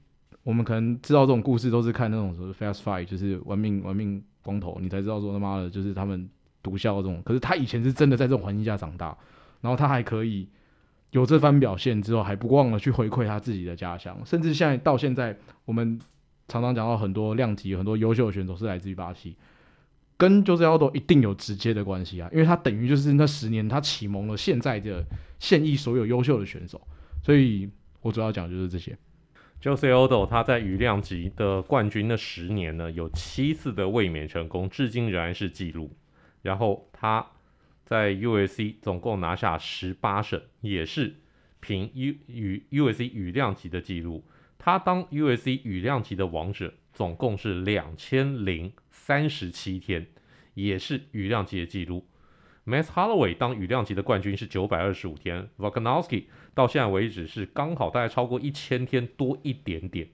[0.44, 6.30] 我们可能知道这种故事，都是看那种什么 Fast Fight，就是玩命玩命光头，你才知道说他妈的，就是他们
[6.64, 7.22] 毒枭这种。
[7.26, 9.18] 可是他以前是真的在这种环境下长大，
[9.60, 10.48] 然后他还可以
[11.12, 16.00] 有这番表现之后，还不忘了去回馈他自己的家乡，甚至现在到现在，我们
[16.50, 19.38] 常常讲到很多量级、很多优秀的选手是来自于巴西，
[20.18, 25.06] 跟 Jose Aldo 一定有直接的关系啊，因为他等于就是那十年他启蒙了现在的
[25.40, 26.82] 现役所有优秀的选手，
[27.24, 27.70] 所以。
[28.02, 28.98] 我主要讲就是这些。
[29.62, 35.94] Jose Aldo 他在羽量级的冠军那十年呢，有七次的卫冕成功，至今仍然是纪录。
[36.42, 37.28] 然后他
[37.84, 41.14] 在 UFC 总共拿下十八胜，也是
[41.60, 44.24] 凭 U 与 UFC 羽量级的纪录。
[44.60, 50.06] 他当 UFC 羽量级的王者，总共是两千零三十七天，
[50.54, 52.06] 也是羽量级的记录。
[52.66, 60.10] Max Holloway 当羽量级的冠军是九百二十五天，Volkanovski 到现在为止是刚好大概超过一千天多一点点，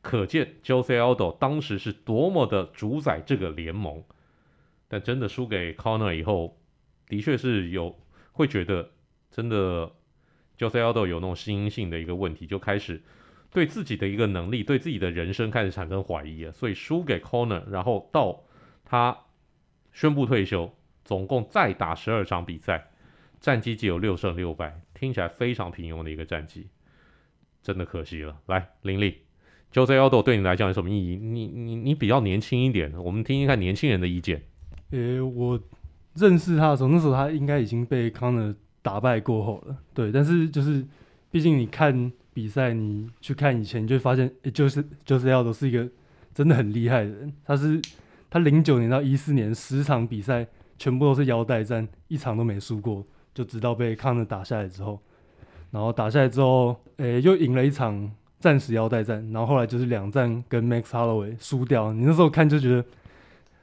[0.00, 4.02] 可见 Jose Aldo 当时是多么的主宰这个联盟。
[4.88, 6.58] 但真的输给 Connor 以后，
[7.06, 7.96] 的确是有
[8.32, 8.90] 会觉得
[9.30, 9.92] 真的
[10.58, 13.00] Jose Aldo 有那种心性的一个问题，就开始
[13.50, 16.52] 对自己的一个能力、对自己的人生开始产生怀疑了。
[16.52, 18.42] 所以输给 Conor，然后到
[18.84, 19.16] 他
[19.92, 20.74] 宣布退休。
[21.02, 22.90] 总共再打十二场比赛，
[23.40, 26.68] 战绩只有六胜六败，听起来非常平庸的一个战绩，
[27.64, 28.36] 真的可惜了。
[28.46, 29.22] 来，林立
[29.72, 31.16] ，Jose Aldo 对你来讲有什么意义？
[31.16, 34.40] 你你你比较年轻一点，我们听听看年轻人的意见。
[34.90, 35.60] 诶，我
[36.14, 39.76] 认识他的时候，那时候他应该已经被 Conor 打败过后了。
[39.92, 40.86] 对，但是就是，
[41.32, 45.88] 毕竟你看比赛，你去看以前，你就会发现，就是 Jose Aldo 是一个
[46.34, 47.32] 真的很厉害的人。
[47.44, 47.80] 他是
[48.28, 50.46] 他零九年到一四年十场比赛。
[50.82, 54.98] 全部都是腰带战，一场都没输过，就直到被康纳打下来之后，
[55.70, 62.82] 然后打下来之后，诶、又赢了一场暂时腰带战，然后后来就是两战跟 Max Holloway 输掉，你那时候看就觉得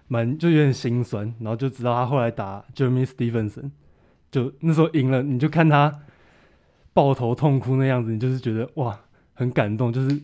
[0.08, 3.72] 蛮就有点心酸，然后就知道他后来打 Jeremy Stevenson，
[4.30, 5.92] 就那时候赢了，你就看他
[6.98, 9.00] 抱头痛哭那样子，你就是觉得哇，
[9.36, 10.20] 很感动，就是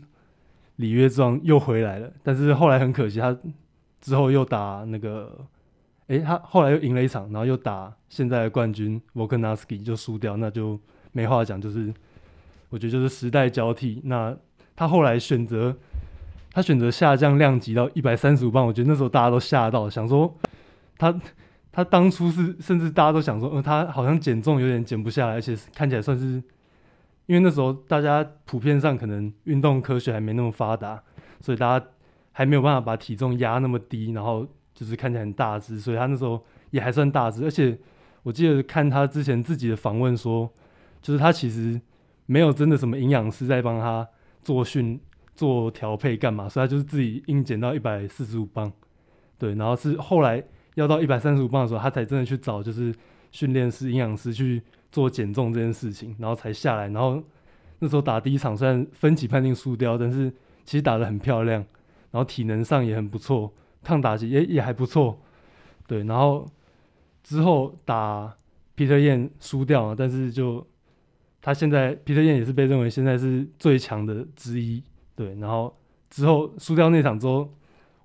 [0.77, 3.37] 里约之王又回来了，但是后来很可惜，他
[4.01, 5.45] 之后又打那个。
[6.07, 10.77] 诶、他后来又赢了一场，然后又打现在的冠军 Volkanovski 就输掉，那就
[11.13, 11.59] 没话讲。
[11.59, 11.93] 就是
[12.69, 14.01] 我觉得就是时代交替。
[14.03, 14.35] 那
[14.75, 15.75] 他后来选择
[16.51, 20.37] 他选择下降量级到一百三十五磅，我觉得那时候大家都吓到，想说
[20.97, 21.21] 他
[21.71, 26.43] 他当初是甚至大家都想说，呃，他好像减重有点减不下来，而且看起来算是，
[27.25, 31.01] 因为那时候大家普遍上可能运动科学还没那么发达，
[31.41, 31.85] 所以大家
[32.31, 37.77] 还没有办法把体重压那么低，然后就是看起来很大只，所以他那时候也还算大只，而且
[38.23, 40.51] 我记得看他之前自己的访问说，
[41.01, 41.79] 就是他其实
[42.25, 44.07] 没有真的什么营养师在帮他
[44.41, 44.99] 做训。
[45.35, 46.47] 做调配干嘛？
[46.47, 48.71] 所以他就是自己硬减到一百四十五磅，
[49.39, 50.43] 对，然后是后来
[50.75, 52.93] 要到一百三十五磅的时候，他才真的去找就是
[53.31, 54.61] 训练师、营养师去
[54.93, 56.87] 做减重这件事情，然后才下来。
[56.89, 57.21] 然后
[57.79, 60.31] 那时候打第一场虽然分级判定输掉，但是
[60.63, 61.65] 其实打得很漂亮，
[62.11, 63.51] 然后体能上也很不错，
[63.81, 65.19] 抗打击也也还不错，
[65.87, 66.03] 对。
[66.03, 66.47] 然后
[67.23, 68.37] 之后打
[68.75, 70.65] 皮特燕输掉了，但是就
[71.41, 74.83] 他现在皮特燕也是被认为现在是最强的之一。
[75.15, 75.75] 对，然后
[76.11, 77.49] 之后输掉那场之后，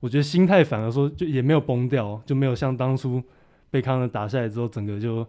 [0.01, 3.23] 我觉得心态反而说就也没有崩掉，就没有像当初
[3.71, 5.27] 被康纳打下来之后，整个就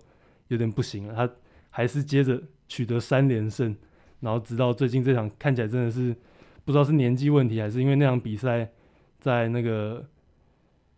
[0.47, 1.13] 有点不行了。
[1.13, 1.29] 他
[1.69, 3.75] 还是接着取得三连胜，
[4.19, 6.15] 然后直到最近这场看起来真的是
[6.65, 8.69] 不知道是年纪问题，还是因为那场比赛
[9.19, 10.05] 在那个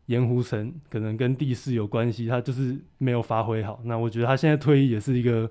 [0.08, 3.80] 盐湖城可能跟地势有关系，他就是没有发挥好。
[3.86, 5.50] 那我觉得他现在退役也是一个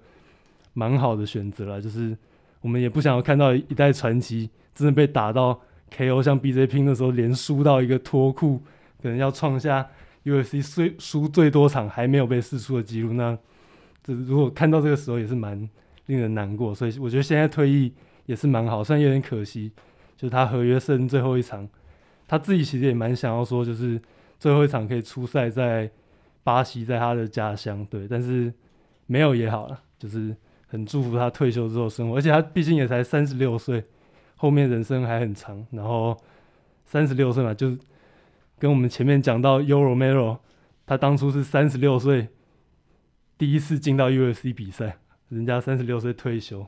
[0.73, 2.17] 蛮好的选择了，就是
[2.61, 4.51] 我们也不想要看到一代传奇。
[4.73, 5.61] 真的被打到
[5.95, 8.63] KO，像 BJ 拼的时候，连输到一个脱裤，
[9.03, 9.87] 可能要创下
[10.25, 13.13] UFC 输输最多场还没有被释出的记录。
[13.13, 13.37] 那
[14.03, 15.69] 这如果看到这个时候也是蛮
[16.07, 17.93] 令人难过，所以我觉得现在退役
[18.27, 19.73] 也是蛮好，虽然有点可惜，
[20.17, 21.69] 就是他合约剩最后一场，
[22.27, 24.01] 他自己其实也蛮想要说，就是
[24.39, 25.91] 最后一场可以出赛在
[26.43, 28.53] 巴西，在他的家乡，对，但是
[29.07, 30.35] 没有也好了，就是
[30.67, 33.85] 很祝福他退休之后生活，而且他毕竟也才三十六岁。
[34.37, 36.17] 后面人生还很长，然后
[36.87, 37.77] 三十六岁嘛，就
[38.59, 40.39] 跟我们前面讲到 Yoel Romero，
[40.87, 42.29] 他当初是三十六岁
[43.41, 44.99] 第一次进到 UFC 比赛，
[45.31, 46.67] 人家三十六岁退休。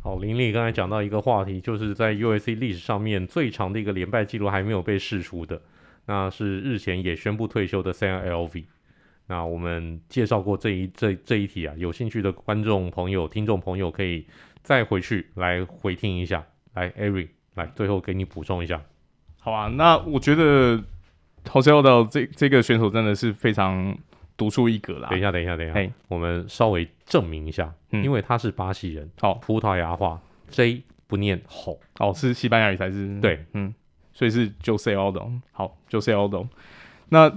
[0.00, 5.60] 好，林立刚才讲到一个话题，就是在 UFC 历史上面最长的一个连败记录还没有被释出的，
[6.06, 8.66] 那是日前也宣布退休的 Sam Alvey。
[9.26, 14.24] 那我们介绍过这一这这一题啊，有兴趣的观众朋友、听众朋友可以
[14.62, 16.46] 再回去来回听一下。
[16.74, 18.80] 来，Ari，来，最后给你补充一下。
[19.40, 20.76] 好啊，那我觉得
[21.44, 23.98] Jose Aldo 这这个选手真的是非常
[24.38, 25.10] 独树一格啦。
[25.10, 33.20] 等一下，等一下，等一下，我们稍微证明一下，嗯、因为他是巴西人，好，葡萄牙话 J 不念吼，哦，是西班牙语才是。
[33.20, 33.74] 对，嗯，
[34.14, 35.30] 所以是 Jose Aldo。
[35.52, 36.46] 好，Jose Aldo。
[37.10, 37.30] 那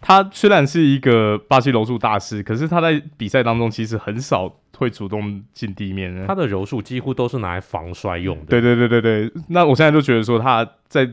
[0.00, 6.26] 他虽然是一个巴西柔术大师，可是他在比赛当中其实很少会主动进地面。
[6.26, 8.44] 他的柔术几乎都是拿来防摔用的。
[8.46, 9.32] 对对对对对。
[9.48, 11.10] 那我现在就觉得说他在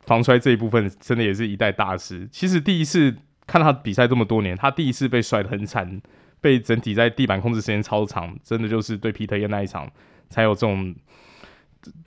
[0.00, 2.28] 防摔这一部分真的也是一代大师。
[2.30, 3.14] 其实第一次
[3.46, 6.00] 看他比赛这么多年，他第一次被摔得很惨，
[6.40, 9.90] 被整体在地板控制时间超长，真的就是对皮特耶那一场
[10.28, 10.94] 才有这种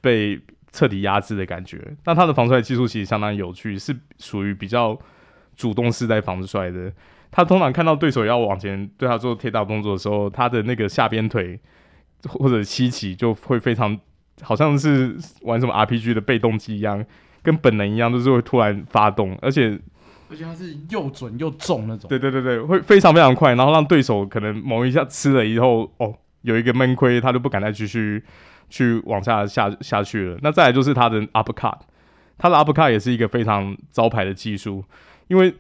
[0.02, 0.40] 被
[0.72, 1.96] 彻底压制的感觉。
[2.04, 5.00] 但他的防摔技术其实相当有趣，是属于比较。
[5.56, 6.90] 主动式在防摔的，
[7.30, 11.60] 他通常看到对手要往前对他做贴打动作的时候，他的那个下边腿
[12.24, 14.00] 或者膝起就会非常，
[14.42, 17.06] 好像是玩什么 RPG 的被动技一样，
[17.44, 19.78] 跟本能一样，都是会突然发动，而且
[20.30, 22.08] 而且他是又准又重那种。
[22.08, 26.14] 对对对对，会非常非常快，然后让对手可能某一下吃了以后，哦，
[26.44, 28.24] 有一个闷亏，他就不敢再继续
[28.70, 30.38] 去往下下下去了。
[30.42, 31.80] 那再来就是他的 uppercut，
[32.38, 34.84] 他的 uppercut 也是一个非常招牌的技术。
[35.28, 35.54] 因为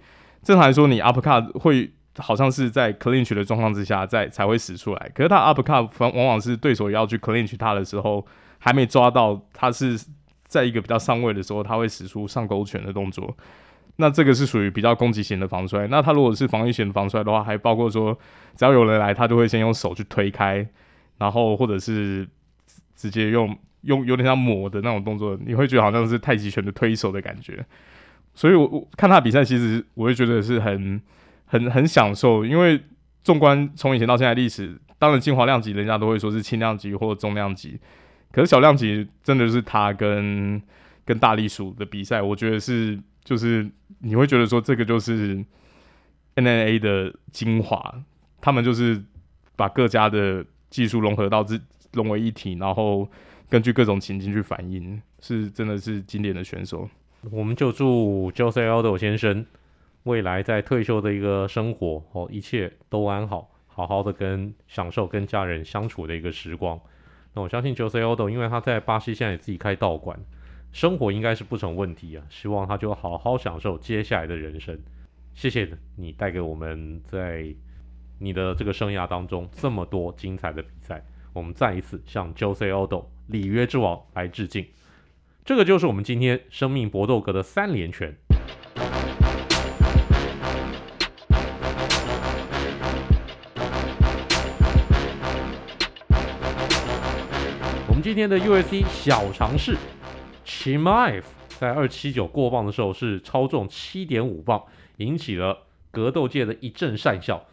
[0.44, 8.26] 正常来说，你 uppercut 会好像是在 clinch 的状况之下再才会使出来，可是他 uppercut 往往是对手要去 clinch 他的时候，
[8.60, 10.00] 还没抓到，他是
[10.48, 13.36] 在一个比较上位的时候，他会使出上勾拳的动作。
[14.02, 15.86] 那这个是属于比较攻击型的防摔。
[15.88, 18.18] 那他如果是防御型的防摔的话，还包括说，
[18.56, 20.66] 只要有人来，他就会先用手去推开，
[21.18, 22.26] 然后或者是
[22.96, 27.66] 直接用用有点像抹的那种动作，你会觉得好像是太极拳的推手的感觉。
[28.34, 31.02] 所以我，我看他比赛，其实我会觉得是很、
[31.46, 32.46] 很、很享受。
[32.46, 32.82] 因为
[33.22, 37.78] 纵观从以前到现在历史，当然精华量级人家都会说是轻量级或者重量级，
[38.32, 40.62] 可是小量级真的是他跟
[41.04, 42.98] 跟大力鼠的比赛，我觉得是
[43.30, 43.70] 就是
[44.00, 45.36] 你会觉得说这个就是
[46.34, 48.04] N N A 的精华，
[48.42, 49.00] 他们就是
[49.56, 51.60] 把各家的技术融合到这
[51.94, 53.08] 融为一体，然后
[53.48, 56.90] 根据各种情境去反应，是真的是经典的选手。
[57.30, 59.46] 我们就祝 Jose Aldo 先生
[60.06, 66.80] 未来在退休的一个生活哦，一切都安好，好好的跟享受跟家人相处的一个时光。
[67.36, 70.20] 那我相信 Jose Aldo，因为他在巴西现在也自己开道馆，
[70.72, 72.26] 生活应该是不成问题啊。
[72.30, 74.78] 希望他就好好享受接下来的人生。
[75.34, 77.54] 谢谢你带给我们在
[78.20, 81.04] 你的这个生涯当中这么多精彩的比赛。
[81.34, 84.66] 我们再一次向 Jose Aldo 里约之王来致敬。
[85.46, 88.16] 这个就是我们今天生命搏斗格的三连拳。
[97.88, 99.76] 我们今天的 UFC 小尝试
[100.50, 104.64] ，Chimaev 在二七九过磅的时候是超重七点五磅，
[104.98, 107.46] 引起了格斗界的一阵讪笑。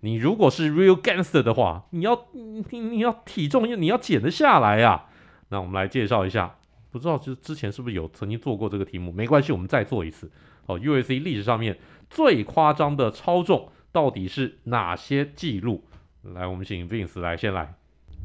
[0.00, 5.08] 你如果是 Real Gangster 的话，你要你你要体重你要减得下来呀、啊。
[5.48, 6.56] 那我们来介绍一下。
[6.90, 9.10] 不知道就之前是不是有曾经做过这个题目？
[9.10, 10.30] 没关系，我们再做一次。
[10.66, 11.78] 哦，UFC 历史上面
[12.10, 15.84] 最夸张的超重到底是哪些记录？
[16.20, 17.74] 来，我们请 Vince 来先来。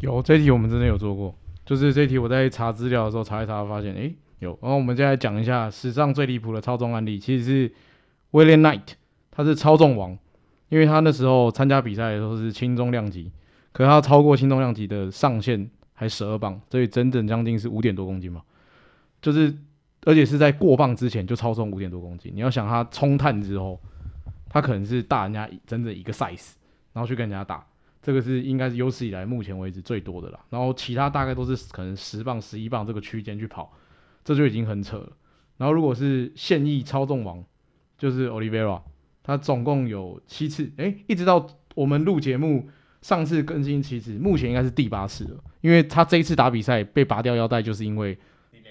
[0.02, 1.34] 有这题我们真的有做过，
[1.68, 4.58] 就是这题我在查资料的时候查一查，发现诶有。
[4.62, 7.74] 然后我们接下来讲一下史上最离谱的超重案例，其实是
[8.32, 8.94] William Knight，
[9.30, 10.18] 他是超重王，
[10.70, 13.30] 因为他那时候参加比赛的时候是轻重量级，
[13.74, 18.42] 可是他超过轻重量级的上限还十二磅，所以整整将近是五点多公斤嘛。
[19.22, 19.54] 就是，
[20.06, 22.32] 而且是在过磅之前就超重五点多公斤。
[22.34, 23.78] 你要想他冲碳之后，
[24.48, 26.54] 他可能是大人家整整一个 size，
[26.94, 27.66] 然后去跟人家打，
[28.08, 30.40] 这个是应该是有史以来目前为止最多的了。
[30.50, 33.74] 然后其他大概都是可能十磅、十一磅这个区间去跑，
[34.24, 35.12] 这就已经很扯了。
[35.58, 37.44] 然后如果是现役超重王，
[37.98, 38.82] 就是 Olivera，
[39.24, 41.46] 他总共有七次，诶，一直到
[41.76, 42.70] 我们录节目
[43.02, 45.44] 上次更新七次，目前应该是第八次了。
[45.60, 48.18] 因为他这一次打比赛被拔掉腰带，就是因为。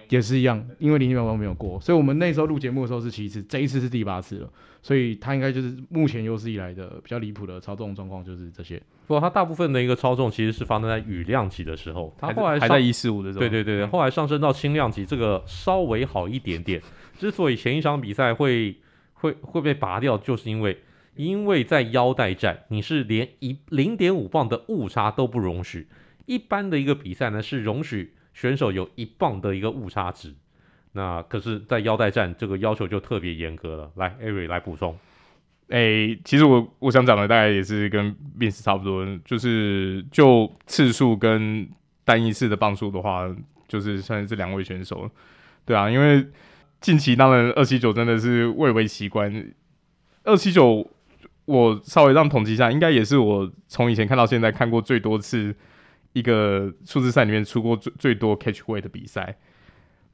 [0.09, 4.49] 也是一样，因为零点八八没有过，所以我们那时候录节目的时候是七次，这一次是第八次了，
[4.87, 8.81] 所以他应该就是目前有史以来的比较离谱的操纵状况，就是这些。
[9.09, 16.81] 不过他大部分的一个操纵其实是发生在雨量级的时候，他后来还在一四五的时候，对对对，后来上升到轻量级，这个稍微好一点点。
[17.19, 18.77] 之所以前一场比赛会
[19.15, 20.79] 会会被拔掉，就是因为
[21.17, 25.89] 因为在腰带战，你是连一零点五磅的误差都不容许，
[26.27, 28.13] 一般的一个比赛呢是容许。
[28.35, 30.35] 选手有一磅的一个误差值，
[30.97, 33.91] 那可是，在腰带战这个要求就特别严格了。
[33.97, 34.99] 来，Ari 来补充。
[35.69, 41.69] 诶、其实我我想讲的大概也是跟 Vince 差不多，就是就次数跟
[42.03, 43.29] 单一次的磅数的话，
[43.69, 45.11] 就是算是这两位选手，
[45.67, 46.27] 对啊，因为
[46.81, 49.53] 近期当然二七九真的是蔚为奇观。
[50.25, 50.89] 二七九，
[51.45, 55.55] 我稍微让统计一下，应该也是我从以前看到现在看过最多次。
[56.13, 59.37] 一个数字赛里面出过最最多 catch weight 的比赛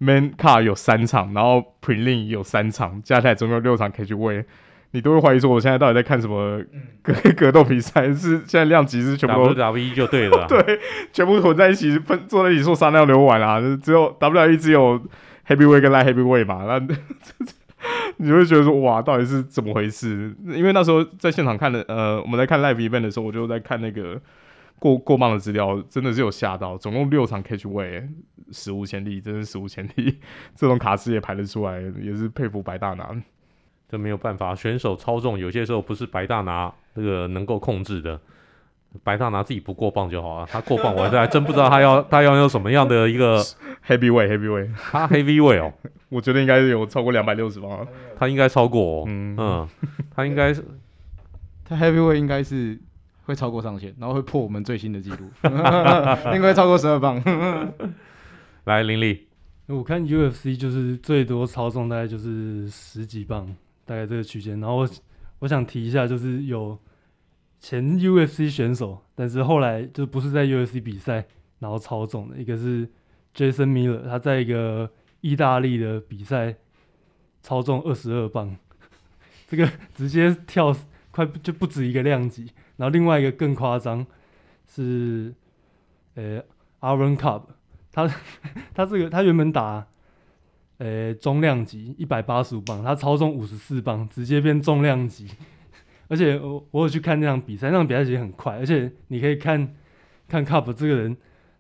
[0.02, 4.44] ，main card 有三场，然后 prelim 有三场，加起来总共有六场 catch weight，
[4.90, 6.60] 你都会怀疑说我现在到底在看什么
[7.02, 8.12] 格 格斗比赛？
[8.12, 10.78] 是现在量级是全部 WWE 就对了， 对，
[11.12, 15.00] 全部混在一起分坐在一起说撒尿牛丸啊，只有 WWE 只有
[15.46, 16.78] heavyweight 跟 light heavyweight 嘛，那
[18.18, 20.34] 你会觉得说哇，到底是怎么回事？
[20.44, 24.20] 因为那时候在现场看的，呃，我们在看 live event 的时候，我就在看那个。
[24.82, 28.08] 过过磅的资料真的是有吓到，总共六场 catch weight，
[28.50, 30.18] 史无前例，真是史无前例。
[30.56, 33.14] 这种卡司也排得出来，也是佩服白大拿。
[33.88, 38.18] 这没有办法，选手超重有些时候不是白大拿那个能够控制的。
[39.04, 43.38] 白大拿自己不过磅就好了，他过磅我还真不知道他要他要用什么样的一个
[43.86, 45.72] heavy weight heavy weight，他 heavy weight 哦，
[46.10, 47.86] 我觉得应该是有超过两百六十磅，
[48.18, 49.68] 他应该超过哦，嗯嗯，
[50.10, 50.64] 他应该是
[51.64, 52.76] 他 heavy weight 应该是。
[53.24, 55.30] 会超过上限，然后会破我们最新的记录，
[56.34, 57.22] 应该超过十二磅。
[58.64, 59.26] 来，林立，
[59.66, 63.54] 我看 UFC 就是最多超重大概就是十几磅，
[63.84, 64.58] 大概这个区间。
[64.60, 64.88] 然后我
[65.40, 66.78] 我想提一下，就是有
[67.60, 71.24] 前 UFC 选手，但是后来就不是在 UFC 比赛，
[71.58, 72.88] 然后超重的，一个是
[73.34, 76.56] Jason Miller，他在一个意大利的比赛
[77.42, 78.56] 超重二十二磅，
[79.48, 80.76] 这个直接跳
[81.10, 82.50] 快就不止一个量级。
[82.82, 84.04] 然后另外一个更夸张
[84.66, 85.32] 是，
[86.16, 86.42] 呃
[86.80, 87.42] ，Aaron Cobb，
[87.92, 88.12] 他
[88.74, 89.86] 他这个他原本打，
[90.78, 95.28] 呃，中量级一百八十五磅，他超重五十四磅，直接变重量级。
[96.10, 99.76] 而且我我有去看那场比赛，那场比赛其实很快，而且你可以看
[100.26, 101.16] 看 Cobb 这个人，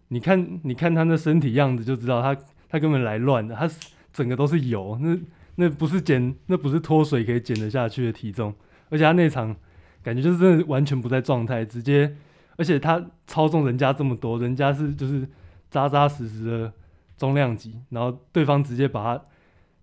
[0.08, 2.36] 你看你看他那身体样子就知道他
[2.68, 3.70] 他根本来乱的，他
[4.12, 5.16] 整个都是油，那
[5.54, 8.52] 那不是减那不是脱水可以减得下去的体重，
[8.90, 9.54] 而且他那场。
[10.02, 12.16] 感觉就是真的完全不在状态，直接，
[12.56, 15.28] 而且他超重人家这么多，人家是就是
[15.70, 16.72] 扎扎实实的
[17.16, 19.24] 重量级，然后对方直接把他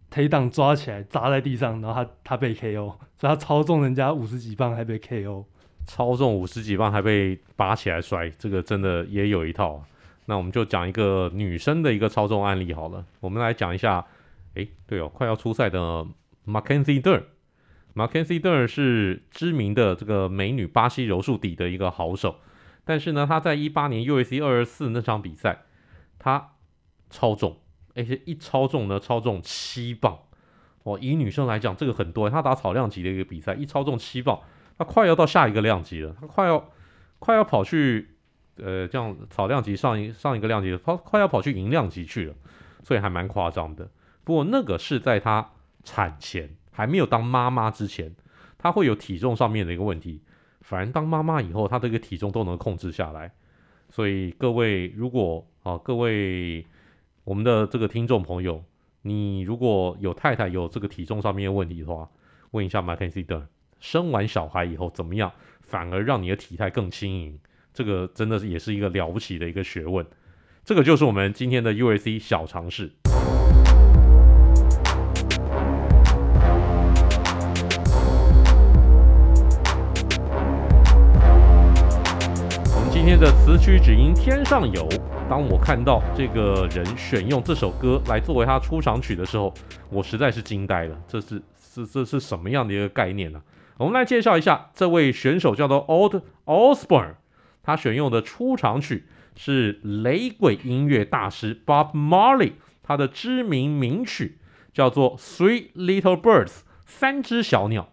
[0.09, 5.45] take down 抓起来砸在地上，然后他他被 KO，所以他超重人家五十几磅还被 KO，
[5.88, 9.84] 超重五十几磅还被拔起来摔，这个真的也有一套。
[10.26, 13.03] 那我们就讲一个女生的一个操纵案例好了。
[13.20, 14.05] 我们来讲一下，
[14.53, 16.05] 哎，对哦，快要出赛的
[16.45, 17.24] Mackenzie Dern。
[17.99, 22.37] Mackenzie Dern 是知名的这个美女巴西柔术底的一个好手，
[22.85, 25.63] 但是呢，她在一八年 UFC 二二四那场比赛，
[26.17, 26.51] 她
[27.09, 27.59] 超重，
[27.95, 30.17] 而且一超重呢，超重七磅。
[30.83, 32.29] 哦，以女生来讲，这个很多。
[32.29, 34.39] 她打草量级的一个比赛，一超重七磅，
[34.77, 36.69] 她快要到下一个量级了，她快要
[37.19, 38.15] 快要跑去
[38.55, 42.33] 呃，这样草量级上一上一个量级，她快要跑去银量级去了，
[42.81, 43.91] 所以还蛮夸张的。
[44.23, 45.51] 不过那个是在她
[45.83, 46.55] 产前。
[46.80, 48.15] 还没有当妈妈之前，
[48.57, 50.21] 她会有体重上面的一个问题。
[50.61, 53.34] 反而当妈妈以后，她这个体重都能控制下来。
[53.89, 56.65] 所以各位，如果啊，各位
[57.25, 58.63] 我们的这个听众朋友，
[59.01, 62.09] 你如果有太太有这个体重上面的问题的话，
[62.51, 63.47] 问一下 Mackenzie Dern，
[63.82, 67.38] 生完小孩以后怎么样，反而让你的体态更轻盈。
[67.73, 70.05] 这个真的是也是一个了不起的一个学问。
[70.63, 72.93] 这个就是我们今天的 UFC 小常识。
[83.10, 84.88] 天的词曲只应天上有。
[85.28, 89.51] 当我看到这个人选用这首歌来作为他出场曲的时候，
[89.89, 90.95] 我实在是惊呆了。
[91.07, 93.41] 这是是这是什么样的一个概念呢？
[93.78, 97.16] 我们来介绍一下这位选手，叫做 Old Osborne，。
[97.64, 102.51] 他选用的出场曲是雷鬼音乐大师 Bob Marley
[102.84, 104.38] 他的知名名曲，
[104.72, 106.45] 叫做《Three Little Birds》
[106.86, 107.89] 三只小鸟。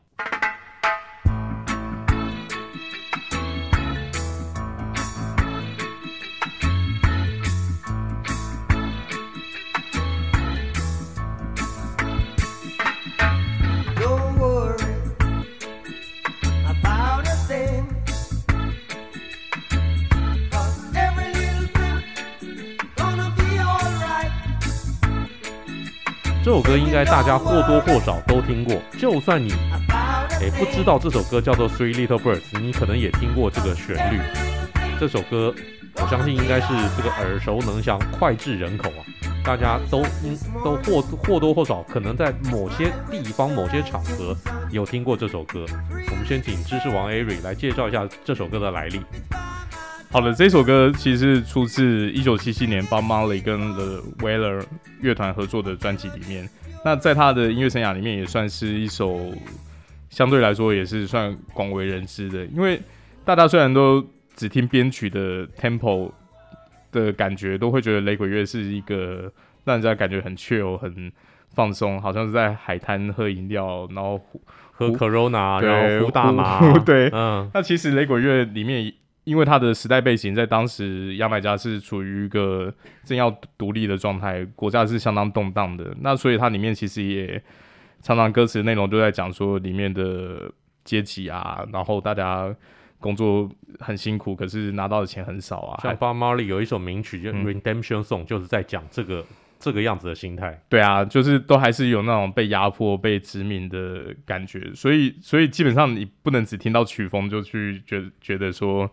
[26.67, 29.53] 歌应该大家或多或少都听过，就算你
[30.41, 34.21] 诶不知道这首歌叫做《Three Little Birds》，你可能也听过这个旋律。
[34.99, 35.55] 这首歌
[35.95, 39.01] 我相信应该是这个耳熟能详、脍炙人口啊，
[39.45, 44.37] 大家都应都或或多或少可能在某些地方、某些场合
[44.73, 45.65] 有听过这首歌。
[46.11, 49.01] 我们先请知识王 Ari 来介绍一下这首歌的来历。
[50.17, 54.65] 好的，这首歌其实是出自一九七七年 Bob Marley 跟 The Wailers
[55.03, 56.49] 乐团合作的专辑里面。
[56.83, 59.31] 那在他的音乐生涯里面，也算是一首
[60.09, 62.47] 相对来说也是算广为人知的。
[62.47, 62.81] 因为
[63.27, 64.03] 大家虽然都
[64.35, 66.11] 只听编曲的 tempo
[66.91, 69.31] 的感觉，都会觉得雷鬼乐是一个
[69.65, 71.13] 让人家感觉很 chill、很
[71.55, 74.19] 放松，好像是在海滩喝饮料，然后
[74.73, 76.79] 喝 Corona，然后呼大麻。
[76.79, 77.51] 对，嗯。
[77.53, 78.95] 那其实雷鬼乐里面。
[79.27, 82.73] 因为他的时代背景，在当时牙买加是处于一个
[83.05, 85.95] 正要独立的状态，国家是相当动荡的。
[86.01, 87.43] 那所以它里面其实也
[88.01, 90.51] 常常歌词内容都在讲说里面的
[90.85, 92.55] 阶级啊，然后大家
[93.01, 93.51] 工作
[93.81, 95.81] 很辛苦，可是拿到的钱很少啊。
[95.83, 99.27] 像 Bob Marley 有一首名曲叫《Redemption Song》，就是在讲这个。
[99.59, 108.89] 这个样子的心态，对啊，就是都还是有那种被压迫、被殖民的感觉，所以，所以基本上你不能只听到曲风就去觉得觉得说，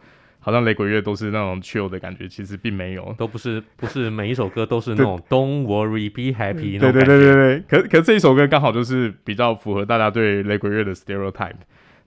[0.45, 6.77] 好像雷鬼乐都是那种 chill 的感觉，其实并没有，都不是，不是每一首歌都是那种 Don't worry, be happy。
[6.77, 11.53] 对对对对对，可可这一首歌刚好就是比较符合大家对雷鬼乐的 stereotype，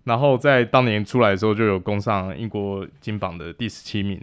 [0.04, 4.20] 然后在当年出来的时候就有攻上英国金榜的第十七名。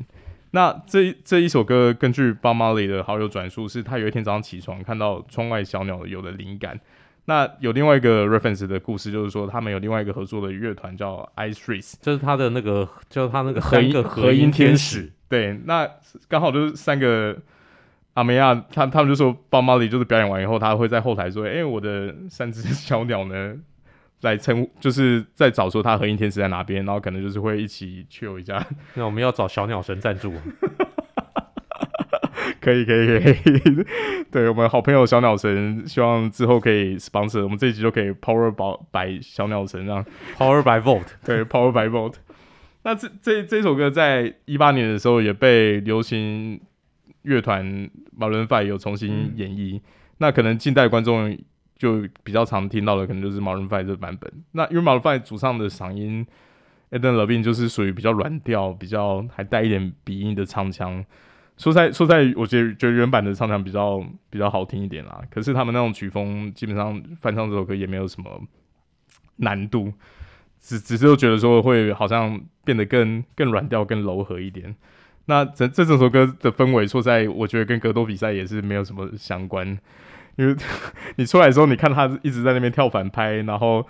[0.51, 6.80] 那这这一首歌，根据 Bob Marley 的好友转述，是他有一天早上起床，看到窗外小鸟有了灵感。
[7.26, 15.11] 那有另外一个 reference 的故事，就是说他们有另外一个合作的乐团叫 Ice Threes，就是他的那个叫他那个合音合音天使。
[15.30, 15.89] 对，那
[16.28, 17.38] 刚好就是三个
[18.13, 23.55] 阿梅亚，他他们就说 Bob Marley 就是表演完以后，他会在后台说：“哎、欸，我的三只小鸟呢？”
[24.24, 28.65] 来称就是在找说他合音天使在哪边，然后可能就是会一起去有一家。
[28.93, 30.34] 那我们要找小鸟神赞助，
[32.64, 33.86] 可以可以可以。
[34.32, 38.49] 对，我们好朋友小鸟神，希望之后可以 sponsor 我们这一集就可以 power
[38.91, 40.03] by 小鸟神让
[40.38, 42.16] power by vote， 对 power by vote。
[42.84, 46.59] 那这这这首歌在一八年的时候也被流行
[47.24, 47.66] 乐团
[48.18, 49.82] Maroon 5有重新演绎，嗯、
[50.20, 51.38] 那可能近代观众。
[51.76, 54.32] 就比较常听到的，可能就是 Maroon 5这个版本。
[54.53, 56.26] 那因为 Maroon 5主唱的嗓音
[56.91, 61.03] Eden Levine 就是属于比较软调，比较还带一点鼻音的唱腔。
[61.58, 65.22] 说在说在，我觉得觉得原版的唱腔比较比较好听一点啦。
[65.30, 68.41] 可是他们那种曲风，基本上翻唱这首歌也没有什么
[69.38, 69.93] 难度，
[70.60, 74.76] 只只是觉得说会好像变得更更软调、更柔和一点。
[75.26, 79.66] 那这这首歌的氛围，说在，我觉得跟格斗比赛也是没有什么相关，
[80.36, 80.56] 因为
[81.16, 83.88] 你出来的时候，你看他一直在那边跳反拍，然后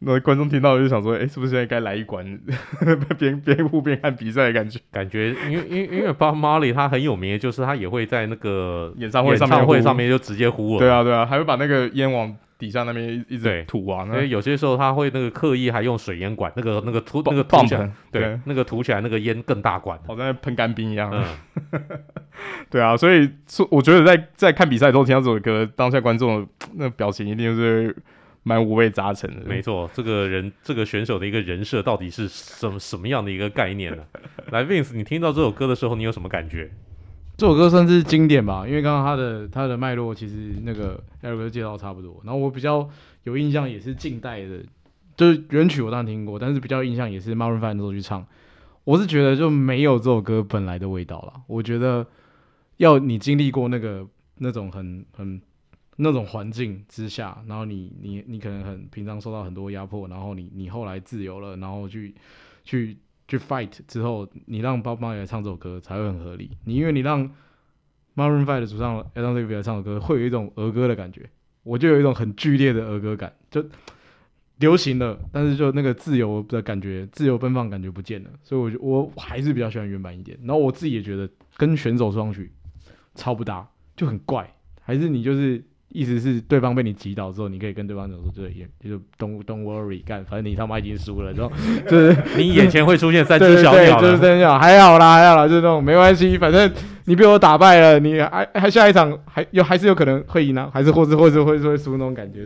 [0.00, 2.24] 那观众听到就想说，哎、是不是现在该来一管
[3.18, 4.78] 边边护边看比赛的感觉？
[4.90, 12.36] 感觉因为因为因为 Bob Marley 他很有名，就是他也会在那个演唱会上面演唱会上面就直接呼了，对啊对啊，还会把那个烟往。
[12.56, 21.10] 底下那边一直吐啊，所以有些时候他会那个刻意还用水烟管，那个那个吐那个吐起来，对，那个吐起来那个烟更大管，好像喷干冰一样。
[21.12, 21.82] 嗯、
[22.70, 27.94] 对啊，所以说我觉得在在看比赛的时候听到这首歌，当下观众那表情一定是
[28.44, 29.44] 蛮五味杂陈的。
[29.44, 34.04] 没错，这个人这个选手的一个人设到底是什么什么样的一个概念呢？
[34.52, 36.70] 来，Vince，你听到这首歌的时候，你有什么感觉？
[37.36, 42.20] 这首歌算是经典吧，因为刚刚他的他的脉络其实那个 Eric 介绍差不多。
[42.24, 42.88] 然后我比较
[43.24, 44.62] 有印象也是近代的，
[45.16, 48.24] 就是原曲我当然听过，但是比较印象也是 Maroon Five 那时候去唱。
[48.84, 51.32] 我是觉得就没有这首歌本来的味道了。
[51.46, 52.06] 我觉得
[52.76, 55.40] 要你经历过那个那种很很
[55.96, 62.14] 那种环境之下，然后你你你可能很平常受到很多压迫，然后你你后来自由了，然后去
[62.64, 62.96] 去。
[63.26, 66.50] 去 fight 之后，你让 Bob Marley 来唱这首歌才会很合理。
[66.64, 67.26] 你因为你让
[68.14, 71.30] Maroon 5的主唱 Adam Levine 来唱首歌，会有一种儿歌的感觉，
[71.62, 73.64] 我就有一种很剧烈的儿歌感，就
[74.58, 78.30] 流行了，但是就那个自由的感觉，自由奔放感觉不见了。
[78.42, 80.38] 所以我，就我还是比较喜欢原版一点。
[80.42, 81.26] 然后我自己也觉得
[81.56, 82.52] 跟选手双曲
[83.14, 83.66] 超不搭，
[83.96, 84.54] 就很怪。
[84.82, 85.64] 还是你就是。
[85.94, 91.52] 意思是对方被你击倒之后，你可以跟对方讲说：“对，也就 don't don't worry，干，反正你他妈已经输了。”然后
[91.88, 96.68] 就是 你眼前会出现三只小鸟，就是三只鸟，还好啦，还好啦，就是那种没关系，反正
[97.04, 102.44] 你被我打败了，你还还下一场还有还是有可能会赢啊，还是或者或者会会输那种感觉。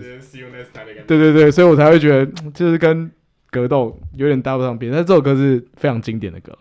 [1.06, 3.10] 对对对，所以我才会觉得就是跟
[3.50, 4.92] 格斗有点搭不上边。
[4.92, 6.52] 但这首歌是非常经典的歌。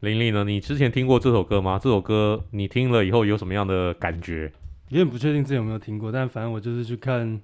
[0.00, 0.44] 玲玲呢？
[0.44, 1.80] 你之前听过这首歌吗？
[1.82, 4.52] 这首歌你听了以后有什么样的感觉？
[4.94, 7.40] 有点不确定自己有没有听过，但反正我就是去看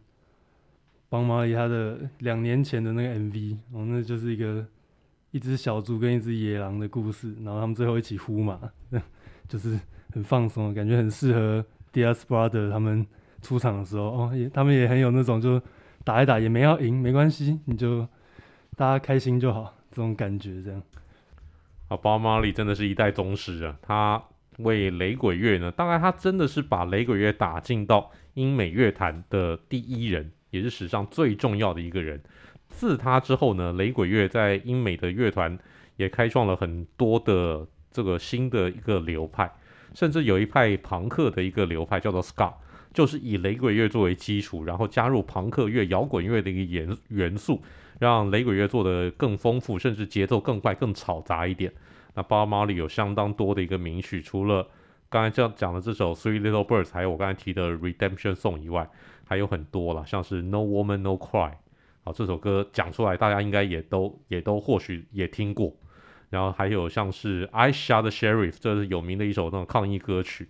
[1.09, 4.64] 邦马利他的两年前的那个 MV，然后那就是一个
[5.32, 8.70] 一只小猪跟一只野狼的故事，然后他们最后一起呼嘛，
[9.48, 9.76] 就是
[10.12, 13.05] 很放松，感觉很适合 Diaz Brother 他们
[13.42, 15.61] 出场的时候哦，也他们也很有那种就
[16.05, 18.07] 打一打也没要赢，没关系，你就
[18.76, 20.80] 大家开心就好，这种感觉这样。
[21.88, 24.22] 啊，邦马利真的是一代宗师啊，他。
[24.63, 32.23] 为雷鬼乐呢，当然他真的是把雷鬼乐打进到英美乐坛的第一人，也是史上最重要的一个人。
[32.69, 35.59] 自他之后呢，雷鬼乐在英美的乐团
[35.97, 39.51] 也开创了很多的这个新的一个流派，
[39.95, 42.53] 甚至有一派朋克的一个流派叫做 Ska，
[42.95, 47.61] 就是以雷鬼乐作为基础，然后加入朋克乐、摇滚乐的一个元元素，
[47.99, 51.73] 让雷鬼乐做得更丰富，甚至节奏更快、更嘈杂一点。
[52.15, 54.69] 那 Bob Marley 有相当多的一个名曲，除了
[55.09, 58.89] 刚才这样讲的这首《Three Little Birds》，还有我刚才提的《Redemption Song》以外，
[59.25, 61.51] 还有很多了，像是《No Woman No Cry》。
[62.03, 65.73] 好，这首歌讲出来，大家应该也都也都或许也听过。
[66.31, 70.49] 然后还有像是《I Shot the Sheriff》，这是有名的一首那种抗议歌曲。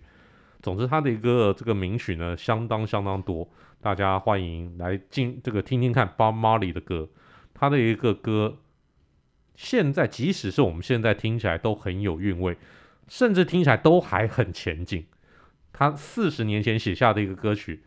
[0.61, 3.47] 总之，他的一个这个名曲呢，相当相当多。
[3.81, 7.09] 大家欢迎来进这个听听看 Bob Marley 的歌，
[7.53, 8.57] 他的一个歌。
[9.55, 12.57] 现在，即使是我们现在听起来都很有韵味，
[13.07, 15.05] 甚至听起来都还很前进。
[15.73, 17.83] 他四十年前写下的一个歌曲，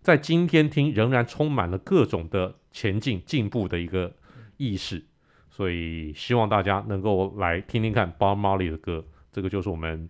[0.00, 4.14] 在今天听仍然充满了各种的前进、进步的一个
[4.56, 5.04] 意识。
[5.50, 9.04] 所以，希望大家能够来听听看 Bob Marley 的歌。
[9.32, 10.08] 这个就是我们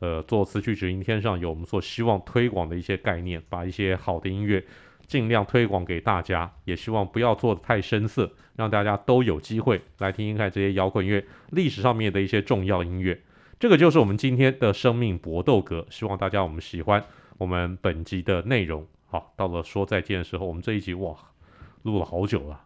[0.00, 4.62] 呃做词曲只应天上有我们所希望推广的一些概念，把一些好的音乐。
[5.12, 13.20] 尽量推广给大家，也希望不要做的太深色，让大家都有机会来听听看这些摇滚乐历史上面的一些重要音乐。
[13.60, 17.04] 这个就是我们今天的生命搏斗格，希望大家我们喜欢
[17.36, 18.86] 我们本集的内容。
[19.06, 21.14] 好，到了说再见的时候，我们这一集哇
[21.82, 22.62] 录了好久了，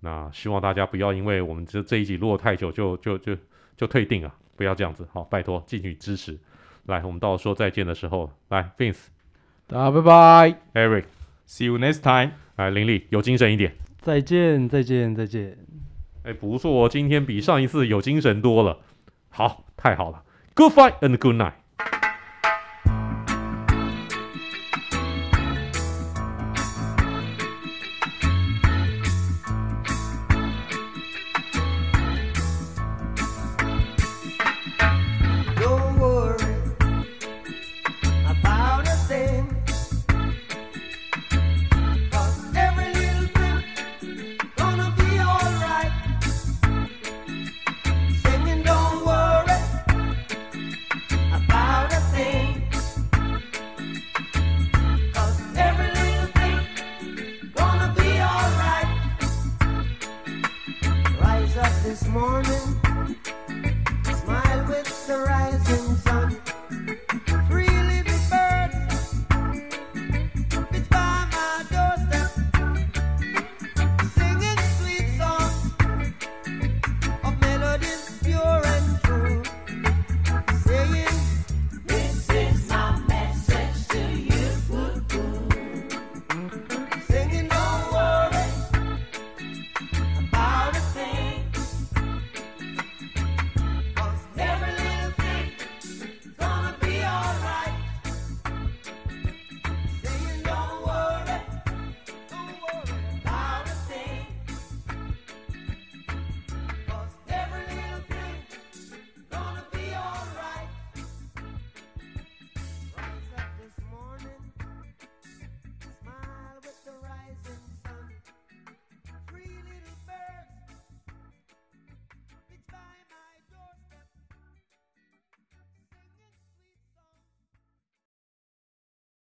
[0.00, 3.34] 那希望大家不要因为我们这这一集录了太久就就就
[3.78, 6.38] 就退订啊，不要这样子，好，拜托继续支持。
[6.84, 9.06] 来，我们到了说再见的时候，来，Vince，
[9.66, 11.19] 大家拜拜，Eric。
[11.50, 12.34] See you next time。
[12.54, 13.72] 来，林立有精神一点。
[13.98, 15.58] 再见，再见，再见。
[16.22, 18.78] 哎，不错，今天比上一次有精神多了。
[19.30, 20.22] 好，太好了。
[20.54, 21.54] Good fight and good night。